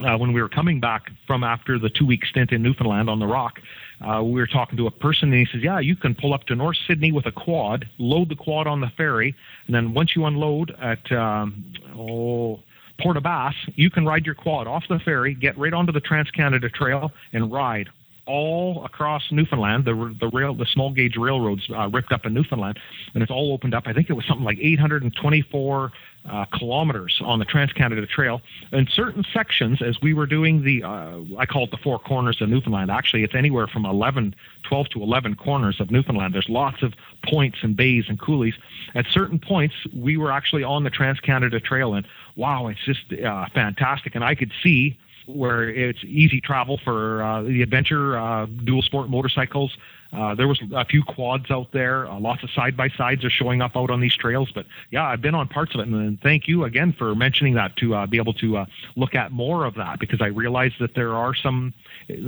[0.00, 3.18] uh, when we were coming back from after the two week stint in Newfoundland on
[3.18, 3.60] the Rock,
[4.00, 6.44] uh, we were talking to a person and he says, Yeah, you can pull up
[6.46, 9.34] to North Sydney with a quad, load the quad on the ferry,
[9.66, 11.64] and then once you unload at, um,
[11.96, 12.60] oh,
[13.00, 16.00] Port aux Basques, you can ride your quad off the ferry, get right onto the
[16.00, 17.88] Trans Canada Trail, and ride
[18.26, 19.84] all across Newfoundland.
[19.84, 22.78] The the rail, the small gauge railroads uh, ripped up in Newfoundland,
[23.14, 23.84] and it's all opened up.
[23.86, 25.92] I think it was something like 824
[26.28, 28.42] uh, kilometers on the Trans Canada Trail.
[28.72, 32.40] In certain sections, as we were doing the, uh, I call it the four corners
[32.40, 32.90] of Newfoundland.
[32.90, 36.34] Actually, it's anywhere from 11, 12 to 11 corners of Newfoundland.
[36.34, 36.94] There's lots of
[37.24, 38.54] points and bays and coulees.
[38.94, 42.06] At certain points, we were actually on the Trans Canada Trail, and
[42.36, 44.14] wow, it's just uh, fantastic.
[44.14, 49.08] And I could see where it's easy travel for uh, the adventure uh, dual sport
[49.08, 49.76] motorcycles.
[50.12, 52.06] Uh, there was a few quads out there.
[52.08, 54.50] Uh, lots of side by sides are showing up out on these trails.
[54.52, 57.54] But yeah, I've been on parts of it, and, and thank you again for mentioning
[57.54, 60.72] that to uh, be able to uh, look at more of that because I realize
[60.80, 61.74] that there are some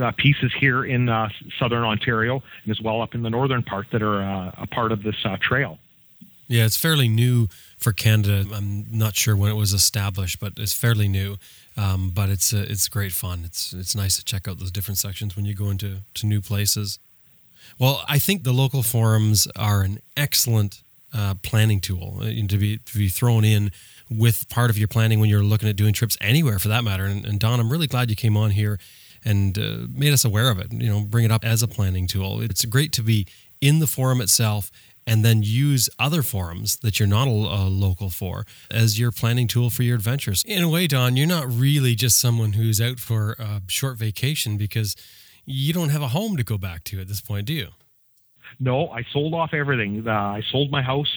[0.00, 1.28] uh, pieces here in uh,
[1.58, 4.20] southern Ontario and as well up in the northern part that are
[4.58, 5.78] a part of this trail.
[6.48, 8.44] Yeah, it's fairly new for Canada.
[8.52, 11.38] I'm not sure when it was established, but it's fairly new.
[11.78, 13.42] Um, but it's it's great fun.
[13.44, 16.42] It's it's nice to check out those different sections when you go into to new
[16.42, 16.98] places.
[17.78, 20.82] Well, I think the local forums are an excellent
[21.14, 23.70] uh, planning tool uh, to be to be thrown in
[24.08, 27.04] with part of your planning when you're looking at doing trips anywhere for that matter.
[27.04, 28.78] And, and Don, I'm really glad you came on here
[29.24, 30.72] and uh, made us aware of it.
[30.72, 32.40] You know, bring it up as a planning tool.
[32.40, 33.26] It's great to be
[33.60, 34.70] in the forum itself
[35.06, 39.48] and then use other forums that you're not a, a, local for as your planning
[39.48, 40.44] tool for your adventures.
[40.46, 44.56] In a way, Don, you're not really just someone who's out for a short vacation
[44.56, 44.94] because
[45.44, 47.68] you don't have a home to go back to at this point, do you?
[48.60, 50.06] No, I sold off everything.
[50.06, 51.12] Uh, I sold my house,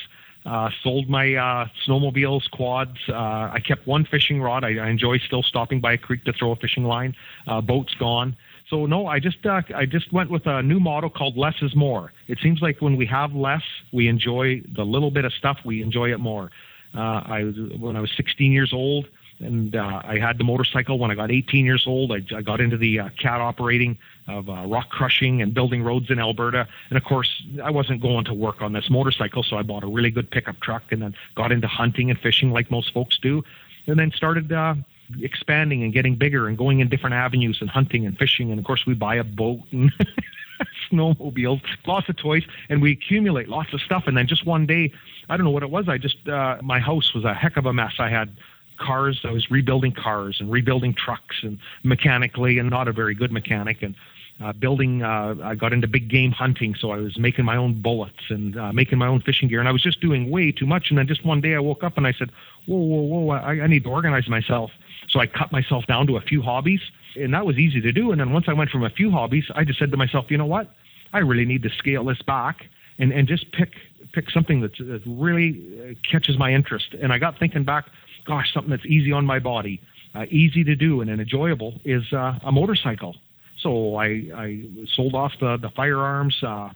[0.45, 2.97] uh, sold my uh, snowmobiles, quads.
[3.09, 4.63] Uh, I kept one fishing rod.
[4.63, 7.15] I, I, enjoy still stopping by a creek to throw a fishing line.
[7.47, 8.35] Uh, boat's gone.
[8.69, 11.75] So no, I just uh, I just went with a new model called less is
[11.75, 12.13] more.
[12.27, 15.59] It seems like when we have less, we enjoy the little bit of stuff.
[15.65, 16.51] We enjoy it more.
[16.95, 17.41] I
[17.77, 19.07] when I was 16 years old,
[19.39, 20.97] and uh, I had the motorcycle.
[20.97, 24.49] When I got 18 years old, I, I got into the uh, cat operating of
[24.49, 26.67] uh, rock crushing and building roads in Alberta.
[26.89, 29.87] And of course, I wasn't going to work on this motorcycle, so I bought a
[29.87, 33.43] really good pickup truck, and then got into hunting and fishing like most folks do,
[33.87, 34.51] and then started.
[34.51, 34.75] Uh,
[35.21, 38.49] expanding and getting bigger and going in different avenues and hunting and fishing.
[38.49, 39.91] And of course, we buy a boat and
[40.91, 44.05] snowmobiles, lots of toys, and we accumulate lots of stuff.
[44.07, 44.91] And then just one day,
[45.29, 45.87] I don't know what it was.
[45.87, 47.93] I just, uh, my house was a heck of a mess.
[47.99, 48.35] I had
[48.77, 53.31] cars, I was rebuilding cars and rebuilding trucks and mechanically, and not a very good
[53.31, 53.81] mechanic.
[53.81, 53.95] And
[54.43, 57.81] uh, building, uh, I got into big game hunting, so I was making my own
[57.81, 60.65] bullets and uh, making my own fishing gear, and I was just doing way too
[60.65, 60.89] much.
[60.89, 62.31] And then just one day I woke up and I said,
[62.65, 63.29] "Whoa, whoa, whoa!
[63.35, 64.71] I, I need to organize myself."
[65.07, 66.81] So I cut myself down to a few hobbies,
[67.15, 68.11] and that was easy to do.
[68.11, 70.37] And then once I went from a few hobbies, I just said to myself, you
[70.37, 70.69] know what?
[71.13, 72.65] I really need to scale this back
[72.99, 73.73] and, and just pick
[74.11, 76.93] pick something that really uh, catches my interest.
[76.93, 77.85] And I got thinking back,
[78.25, 79.81] gosh, something that's easy on my body,
[80.13, 83.15] uh, easy to do, and, enjoyable is uh, a motorcycle.
[83.59, 84.05] So I,
[84.35, 84.63] I
[84.95, 86.69] sold off the, the firearms, uh,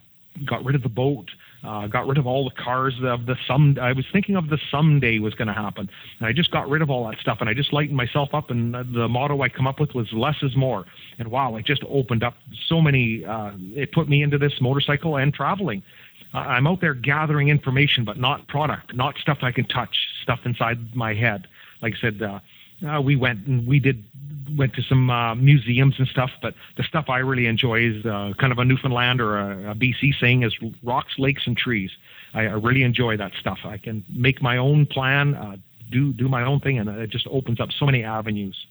[0.46, 1.30] got rid of the boat,
[1.62, 3.76] uh, got rid of all the cars of the some.
[3.80, 6.80] I was thinking of the someday was going to happen, and I just got rid
[6.80, 8.50] of all that stuff, and I just lightened myself up.
[8.50, 10.86] And the motto I come up with was less is more.
[11.18, 12.34] And wow, it just opened up
[12.66, 13.24] so many.
[13.24, 15.82] Uh, it put me into this motorcycle and traveling.
[16.32, 20.94] I'm out there gathering information, but not product, not stuff I can touch, stuff inside
[20.94, 21.48] my head.
[21.82, 22.40] Like I said, uh,
[22.86, 24.04] uh, we went and we did
[24.56, 28.32] went to some uh, museums and stuff, but the stuff I really enjoy is uh,
[28.38, 31.90] kind of a Newfoundland or a, a BC saying is rocks, lakes, and trees.
[32.34, 33.60] I, I really enjoy that stuff.
[33.64, 35.56] I can make my own plan, uh,
[35.90, 38.66] do do my own thing, and it just opens up so many avenues.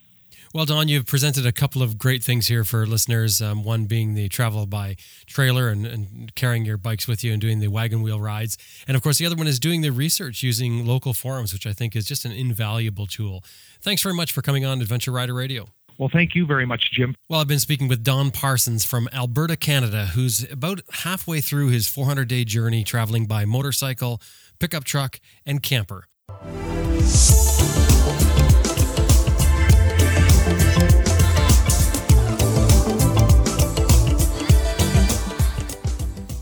[0.52, 3.40] Well, Don, you've presented a couple of great things here for listeners.
[3.40, 7.40] Um, one being the travel by trailer and, and, carrying your bikes with you and
[7.40, 8.56] doing the wagon wheel rides.
[8.88, 11.72] And of course, the other one is doing the research using local forums, which I
[11.72, 13.44] think is just an invaluable tool.
[13.80, 15.68] Thanks very much for coming on Adventure Rider Radio.
[15.98, 17.14] Well, thank you very much, Jim.
[17.28, 21.88] Well, I've been speaking with Don Parsons from Alberta, Canada, who's about halfway through his
[21.88, 24.20] 400 day journey traveling by motorcycle,
[24.58, 26.06] pickup truck, and camper.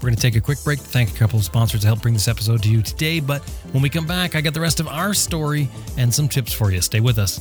[0.09, 2.01] We're going to take a quick break to thank a couple of sponsors to help
[2.01, 3.21] bring this episode to you today.
[3.21, 3.43] But
[3.73, 6.73] when we come back, I got the rest of our story and some tips for
[6.73, 6.81] you.
[6.81, 7.41] Stay with us.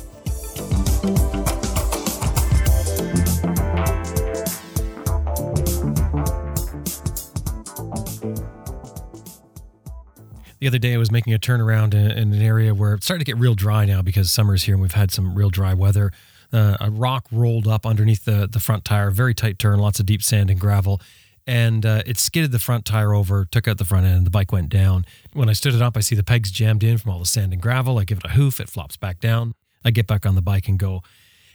[10.59, 13.23] The other day, I was making a turnaround in, in an area where it's starting
[13.23, 16.11] to get real dry now because summer's here and we've had some real dry weather.
[16.51, 20.05] Uh, a rock rolled up underneath the, the front tire, very tight turn, lots of
[20.05, 20.99] deep sand and gravel
[21.47, 24.31] and uh, it skidded the front tire over, took out the front end, and the
[24.31, 25.05] bike went down.
[25.33, 27.53] When I stood it up, I see the pegs jammed in from all the sand
[27.53, 27.97] and gravel.
[27.97, 29.53] I give it a hoof, it flops back down.
[29.85, 31.01] I get back on the bike and go.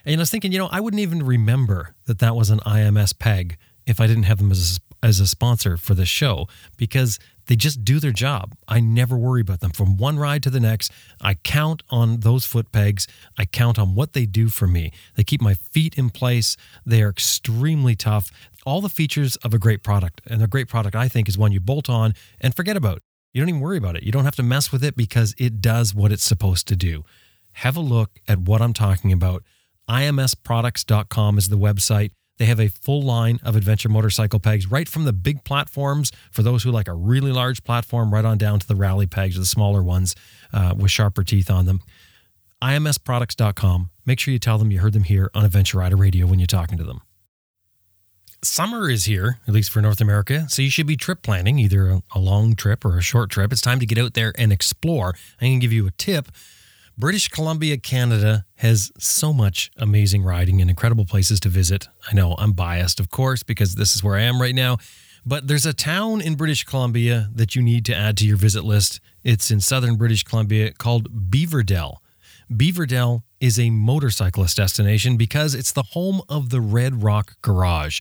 [0.04, 3.16] And I was thinking, you know, I wouldn't even remember that that was an IMS
[3.16, 7.18] peg if I didn't have them as a, as a sponsor for the show because
[7.46, 8.54] they just do their job.
[8.68, 9.72] I never worry about them.
[9.72, 13.08] From one ride to the next, I count on those foot pegs.
[13.36, 14.92] I count on what they do for me.
[15.16, 16.56] They keep my feet in place.
[16.86, 18.30] They are extremely tough.
[18.64, 20.20] All the features of a great product.
[20.26, 23.02] And a great product, I think, is one you bolt on and forget about.
[23.32, 24.02] You don't even worry about it.
[24.02, 27.04] You don't have to mess with it because it does what it's supposed to do.
[27.52, 29.42] Have a look at what I'm talking about.
[29.88, 32.10] IMSproducts.com is the website.
[32.38, 36.42] They have a full line of adventure motorcycle pegs, right from the big platforms for
[36.42, 39.46] those who like a really large platform, right on down to the rally pegs, the
[39.46, 40.14] smaller ones
[40.52, 41.80] uh, with sharper teeth on them.
[42.62, 43.90] IMSproducts.com.
[44.06, 46.46] Make sure you tell them you heard them here on Adventure Rider Radio when you're
[46.46, 47.02] talking to them.
[48.44, 51.88] Summer is here, at least for North America, so you should be trip planning, either
[51.88, 53.52] a, a long trip or a short trip.
[53.52, 55.14] It's time to get out there and explore.
[55.40, 56.28] I can give you a tip.
[56.98, 61.86] British Columbia, Canada has so much amazing riding and incredible places to visit.
[62.10, 64.78] I know I'm biased, of course, because this is where I am right now.
[65.24, 68.64] But there's a town in British Columbia that you need to add to your visit
[68.64, 68.98] list.
[69.22, 71.98] It's in southern British Columbia called Beaverdell.
[72.50, 78.00] Beaverdell is a motorcyclist destination because it's the home of the Red Rock Garage.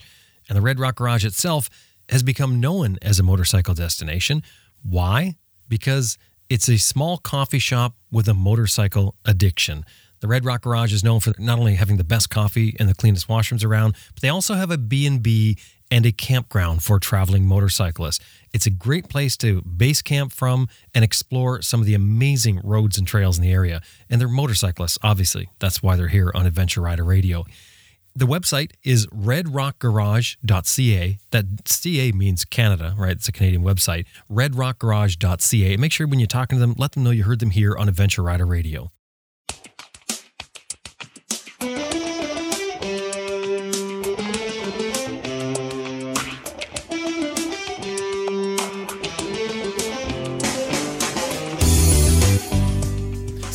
[0.52, 1.70] And the Red Rock Garage itself
[2.10, 4.44] has become known as a motorcycle destination.
[4.84, 5.38] Why?
[5.70, 6.18] Because
[6.50, 9.86] it's a small coffee shop with a motorcycle addiction.
[10.20, 12.94] The Red Rock Garage is known for not only having the best coffee and the
[12.94, 15.58] cleanest washrooms around, but they also have a B&B
[15.90, 18.20] and a campground for traveling motorcyclists.
[18.52, 22.98] It's a great place to base camp from and explore some of the amazing roads
[22.98, 23.82] and trails in the area.
[24.10, 25.48] And they're motorcyclists, obviously.
[25.60, 27.46] That's why they're here on Adventure Rider Radio.
[28.16, 31.18] The website is redrockgarage.ca.
[31.32, 33.12] That CA means Canada, right?
[33.12, 34.06] It's a Canadian website.
[34.30, 35.78] redrockgarage.ca.
[35.78, 37.88] Make sure when you're talking to them, let them know you heard them here on
[37.88, 38.92] Adventure Rider Radio.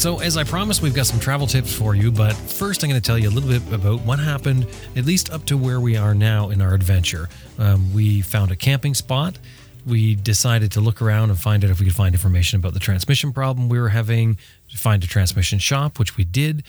[0.07, 3.01] So, as I promised, we've got some travel tips for you, but first I'm going
[3.01, 5.97] to tell you a little bit about what happened, at least up to where we
[5.97, 7.29] are now in our adventure.
[7.59, 9.37] Um, we found a camping spot.
[9.85, 12.79] We decided to look around and find out if we could find information about the
[12.79, 14.39] transmission problem we were having,
[14.69, 16.63] find a transmission shop, which we did.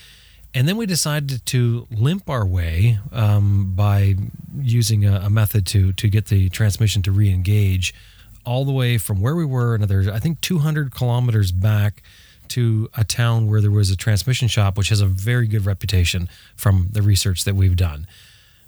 [0.56, 4.16] And then we decided to limp our way um, by
[4.60, 7.94] using a, a method to, to get the transmission to re engage
[8.46, 12.02] all the way from where we were, another, I think, 200 kilometers back
[12.50, 16.30] to a town where there was a transmission shop, which has a very good reputation
[16.56, 18.08] from the research that we've done.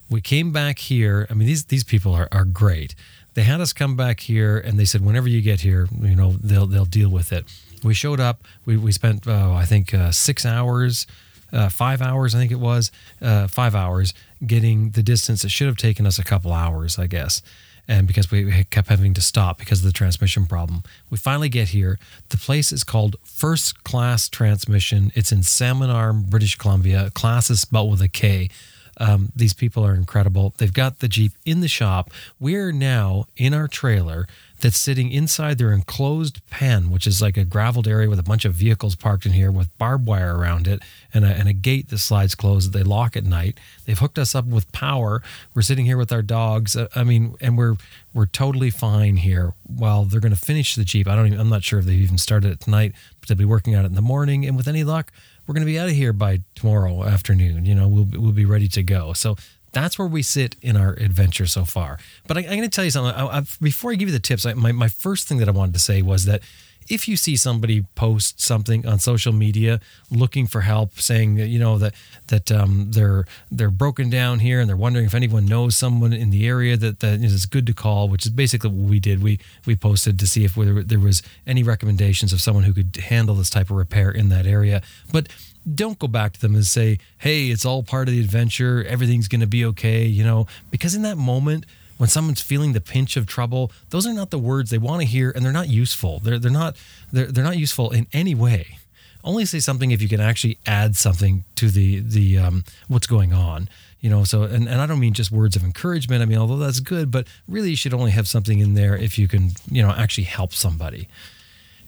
[0.10, 1.28] We came back here.
[1.30, 2.96] I mean, these these people are, are great.
[3.36, 6.32] They had us come back here, and they said, whenever you get here, you know,
[6.32, 7.46] they'll they'll deal with it.
[7.84, 8.44] We showed up.
[8.66, 11.06] We we spent, uh, I think, uh, six hours,
[11.54, 14.14] uh, five hours, I think it was, uh, five hours
[14.46, 15.46] getting the distance.
[15.46, 17.42] It should have taken us a couple hours, I guess
[17.90, 20.84] and because we kept having to stop because of the transmission problem.
[21.10, 21.98] We finally get here.
[22.30, 25.12] The place is called First Klass Transmission.
[25.16, 27.10] It's in Salmon Arm, British Columbia.
[27.16, 28.50] Class is spelled with a K.
[28.98, 30.54] Um, these people are incredible.
[30.58, 32.12] They've got the Jeep in the shop.
[32.40, 34.28] We're now in our trailer.
[34.62, 38.46] That's sitting inside their enclosed pen, which is like a graveled area with a bunch
[38.46, 40.82] of vehicles parked in here with barbed wire around it
[41.14, 43.58] and a, and a gate that slides closed that they lock at night.
[43.86, 45.22] They've hooked us up with power.
[45.54, 46.76] We're sitting here with our dogs.
[46.76, 47.78] Uh, I mean, and we're
[48.14, 51.08] we're totally fine here while they're going to finish the Jeep.
[51.08, 53.46] I don't even, I'm not sure if they've even started it tonight, but they'll be
[53.46, 54.46] working on it in the morning.
[54.46, 55.12] And with any luck,
[55.46, 57.66] we're going to be out of here by tomorrow afternoon.
[57.66, 59.14] You know, we'll, we'll be ready to go.
[59.14, 59.36] So
[59.72, 62.00] that's where we sit in our adventure so far.
[62.28, 63.14] But I, am going to tell you something.
[63.14, 65.74] I, before I give you the tips, I, my, my first thing that I wanted
[65.74, 66.42] to say was that
[66.90, 71.78] if you see somebody post something on social media looking for help, saying you know
[71.78, 71.94] that
[72.28, 76.32] that um, they're they're broken down here and they're wondering if anyone knows someone in
[76.32, 79.22] the area that that is good to call, which is basically what we did.
[79.22, 82.96] We we posted to see if there, there was any recommendations of someone who could
[82.98, 85.28] handle this type of repair in that area, but
[85.76, 88.84] don't go back to them and say, hey, it's all part of the adventure.
[88.88, 91.66] Everything's going to be okay, you know, because in that moment,
[91.98, 95.08] when someone's feeling the pinch of trouble, those are not the words they want to
[95.08, 96.20] hear and they're not useful.
[96.20, 96.78] They're, they're, not,
[97.12, 98.78] they're, they're not useful in any way.
[99.22, 103.34] Only say something if you can actually add something to the, the um, what's going
[103.34, 103.68] on.
[104.00, 106.22] You know, so, and, and I don't mean just words of encouragement.
[106.22, 109.18] I mean, although that's good, but really you should only have something in there if
[109.20, 111.10] you can, you know, actually help somebody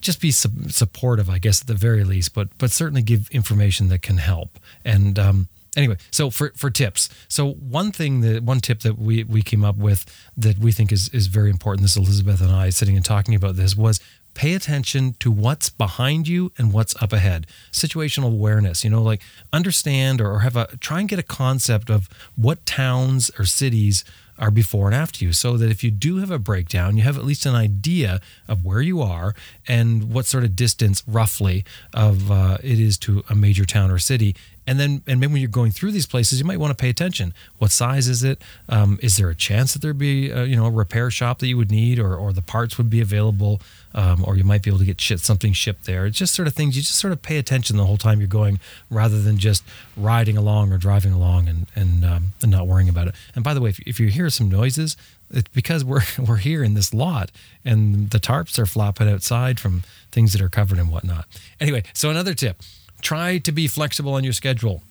[0.02, 3.90] just be su- supportive, I guess, at the very least, but but certainly give information
[3.90, 4.60] that can help.
[4.84, 5.48] And um,
[5.78, 9.64] anyway, so for for tips, so one thing that one tip that we we came
[9.64, 10.06] up with
[10.38, 11.84] that we think is is very important.
[11.84, 14.00] This Elizabeth and I sitting and talking about this was
[14.34, 19.22] pay attention to what's behind you and what's up ahead situational awareness you know like
[19.52, 24.06] understand or have a try and get a concept of what towns or cities
[24.42, 27.16] are before and after you so that if you do have a breakdown, you have
[27.16, 29.36] at least an idea of where you are
[29.68, 31.64] and what sort of distance roughly
[31.94, 34.36] of uh, it is to a major town or city.
[34.66, 36.90] And then and maybe when you're going through these places you might want to pay
[36.90, 37.34] attention.
[37.60, 38.42] What size is it?
[38.68, 41.48] Um, is there a chance that there'd be a, you know a repair shop that
[41.48, 43.62] you would need or, or the parts would be available
[43.94, 46.48] um, or you might be able to get shit, something shipped there it's just sort
[46.48, 49.38] of things you just sort of pay attention the whole time you're going rather than
[49.38, 49.64] just
[49.96, 53.54] riding along or driving along and and, um, and not worrying about it and by
[53.54, 54.98] the way if, if you hear some noises
[55.30, 57.32] it's because we're we're here in this lot
[57.64, 61.26] and the tarps are flopping outside from things that are covered and whatnot
[61.60, 62.62] anyway so another tip
[63.02, 64.82] try to be flexible on your schedule.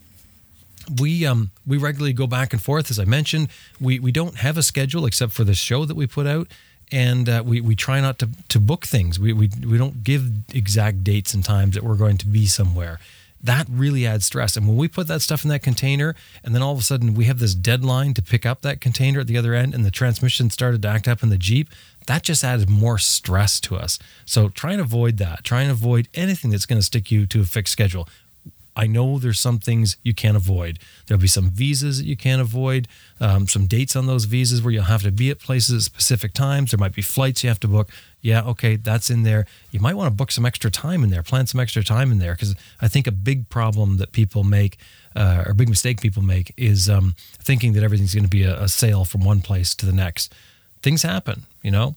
[1.01, 3.49] We um we regularly go back and forth, as I mentioned.
[3.81, 6.49] We we don't have a schedule except for the show that we put out,
[6.93, 9.19] and uh, we we try not to to book things.
[9.19, 12.99] We we we don't give exact dates and times that we're going to be somewhere.
[13.43, 14.57] That really adds stress.
[14.57, 16.15] And when we put that stuff in that container,
[16.45, 19.21] and then all of a sudden we have this deadline to pick up that container
[19.21, 21.71] at the other end, and the transmission started to act up in the Jeep,
[22.07, 23.99] that just added more stress to us.
[24.27, 25.43] So try and avoid that.
[25.43, 28.07] Try and avoid anything that's going to stick you to a fixed schedule.
[28.77, 30.79] I know there's some things you can't avoid.
[31.07, 32.89] There'll be some visas that you can't avoid,
[33.21, 36.33] um, some dates on those visas where you'll have to be at places at specific
[36.33, 36.71] times.
[36.71, 37.89] There might be flights you have to book.
[38.23, 39.47] Yeah, okay, that's in there.
[39.71, 42.19] You might want to book some extra time in there, plan some extra time in
[42.19, 44.77] there, because I think a big problem that people make,
[45.17, 48.45] uh, or a big mistake people make, is um, thinking that everything's going to be
[48.45, 50.33] a, a sail from one place to the next
[50.83, 51.95] things happen, you know?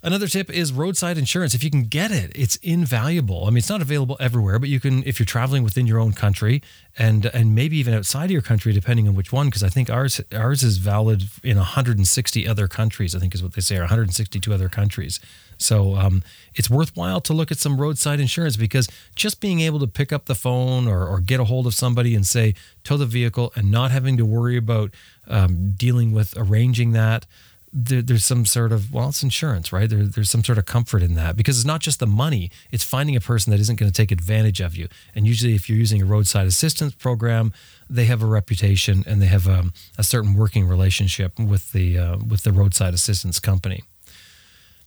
[0.00, 1.54] Another tip is roadside insurance.
[1.54, 3.46] If you can get it, it's invaluable.
[3.46, 6.12] I mean, it's not available everywhere, but you can if you're traveling within your own
[6.12, 6.62] country
[6.96, 9.48] and and maybe even outside of your country, depending on which one.
[9.48, 13.16] Because I think ours ours is valid in 160 other countries.
[13.16, 15.18] I think is what they say, or 162 other countries.
[15.56, 16.22] So um,
[16.54, 20.26] it's worthwhile to look at some roadside insurance because just being able to pick up
[20.26, 23.68] the phone or, or get a hold of somebody and say tow the vehicle and
[23.68, 24.94] not having to worry about
[25.26, 27.26] um, dealing with arranging that
[27.72, 29.88] there, there's some sort of well it's insurance right?
[29.88, 32.84] There, there's some sort of comfort in that because it's not just the money it's
[32.84, 34.88] finding a person that isn't going to take advantage of you.
[35.14, 37.52] And usually if you're using a roadside assistance program
[37.90, 41.98] they have a reputation and they have a, um, a certain working relationship with the
[41.98, 43.82] uh, with the roadside assistance company.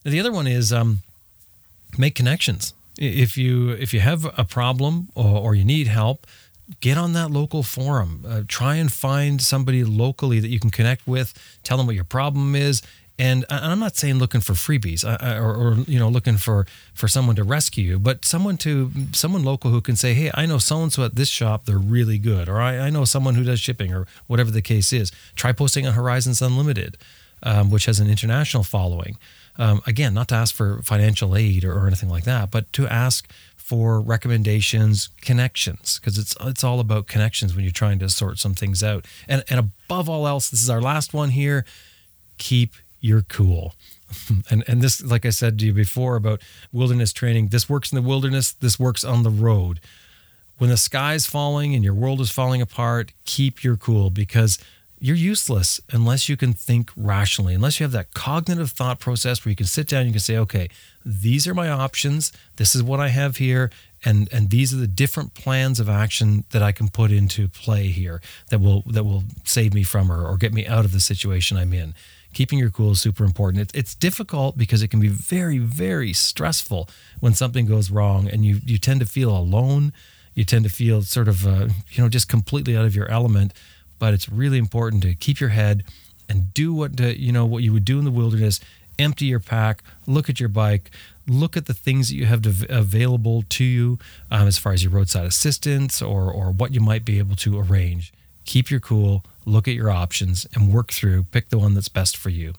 [0.05, 0.99] Now, the other one is um,
[1.97, 2.73] make connections.
[2.97, 6.27] If you if you have a problem or, or you need help
[6.79, 8.25] get on that local forum.
[8.27, 11.33] Uh, try and find somebody locally that you can connect with.
[11.63, 12.81] Tell them what your problem is.
[13.19, 16.65] And I'm not saying looking for freebies or, or, you know looking for
[16.95, 20.47] for someone to rescue you, but someone to someone local who can say, hey, I
[20.47, 23.35] know so and so at this shop, they're really good, or I, I know someone
[23.35, 25.11] who does shipping, or whatever the case is.
[25.35, 26.97] Try posting on Horizons Unlimited,
[27.43, 29.17] um, which has an international following.
[29.57, 32.87] Um, again, not to ask for financial aid or, or anything like that, but to
[32.87, 33.29] ask
[33.61, 38.53] for recommendations, connections, because it's it's all about connections when you're trying to sort some
[38.53, 39.05] things out.
[39.27, 41.65] And and above all else, this is our last one here.
[42.37, 43.75] Keep your cool.
[44.49, 46.41] and and this, like I said to you before about
[46.73, 48.51] wilderness training, this works in the wilderness.
[48.51, 49.79] This works on the road.
[50.57, 54.59] When the sky's falling and your world is falling apart, keep your cool because
[54.99, 59.49] you're useless unless you can think rationally, unless you have that cognitive thought process where
[59.49, 60.69] you can sit down and you can say, okay,
[61.05, 62.31] these are my options.
[62.57, 63.71] This is what I have here.
[64.03, 67.87] And, and these are the different plans of action that I can put into play
[67.87, 70.99] here that will that will save me from her or get me out of the
[70.99, 71.93] situation I'm in.
[72.33, 73.61] Keeping your cool is super important.
[73.61, 76.89] It's, it's difficult because it can be very, very stressful
[77.19, 79.93] when something goes wrong and you, you tend to feel alone.
[80.33, 83.53] You tend to feel sort of, uh, you know, just completely out of your element
[84.01, 85.83] but it's really important to keep your head
[86.27, 88.59] and do what uh, you know what you would do in the wilderness
[89.01, 90.91] empty your pack look at your bike
[91.27, 93.99] look at the things that you have to, available to you
[94.29, 97.59] um, as far as your roadside assistance or or what you might be able to
[97.59, 98.11] arrange.
[98.45, 102.17] Keep your cool look at your options and work through pick the one that's best
[102.17, 102.53] for you.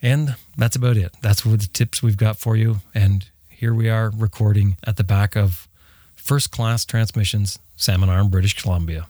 [0.00, 1.14] And that's about it.
[1.22, 2.76] That's what the tips we've got for you.
[2.94, 5.66] And here we are recording at the back of
[6.14, 9.06] First Klass transmissions salmon arm british columbia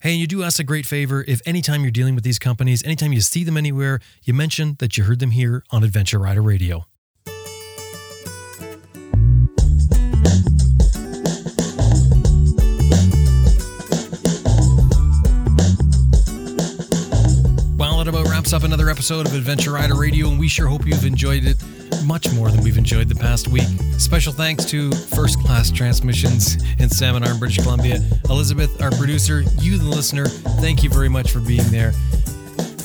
[0.00, 2.84] Hey, and you do us a great favor if anytime you're dealing with these companies,
[2.84, 6.42] anytime you see them anywhere, you mention that you heard them here on Adventure Rider
[6.42, 6.86] Radio.
[18.58, 21.62] Up another episode of Adventure Rider Radio, and we sure hope you've enjoyed it
[22.02, 23.68] much more than we've enjoyed the past week.
[23.98, 28.00] Special thanks to First Klass Transmissions in Salmon Arm, British Columbia.
[28.28, 31.92] Elizabeth, our producer, you, the listener, thank you very much for being there.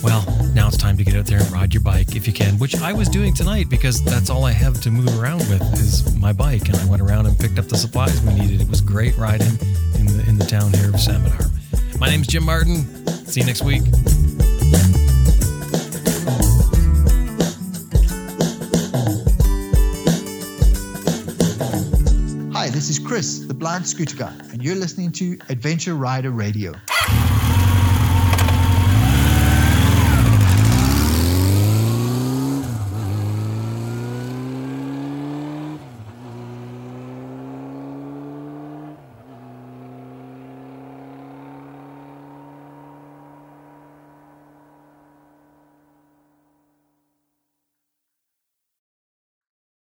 [0.04, 2.60] Well, now it's time to get out there and ride your bike if you can,
[2.60, 6.16] which I was doing tonight because that's all I have to move around with is
[6.18, 6.70] my bike.
[6.70, 8.62] And I went around and picked up the supplies we needed.
[8.62, 9.58] It was great riding
[9.96, 11.52] in the, in the town here of Salmon Arm.
[12.00, 12.86] My name's Jim Martin.
[13.26, 13.82] See you next week.
[22.84, 26.74] This is Chris, the blind scooter guy, and you're listening to Adventure Rider Radio.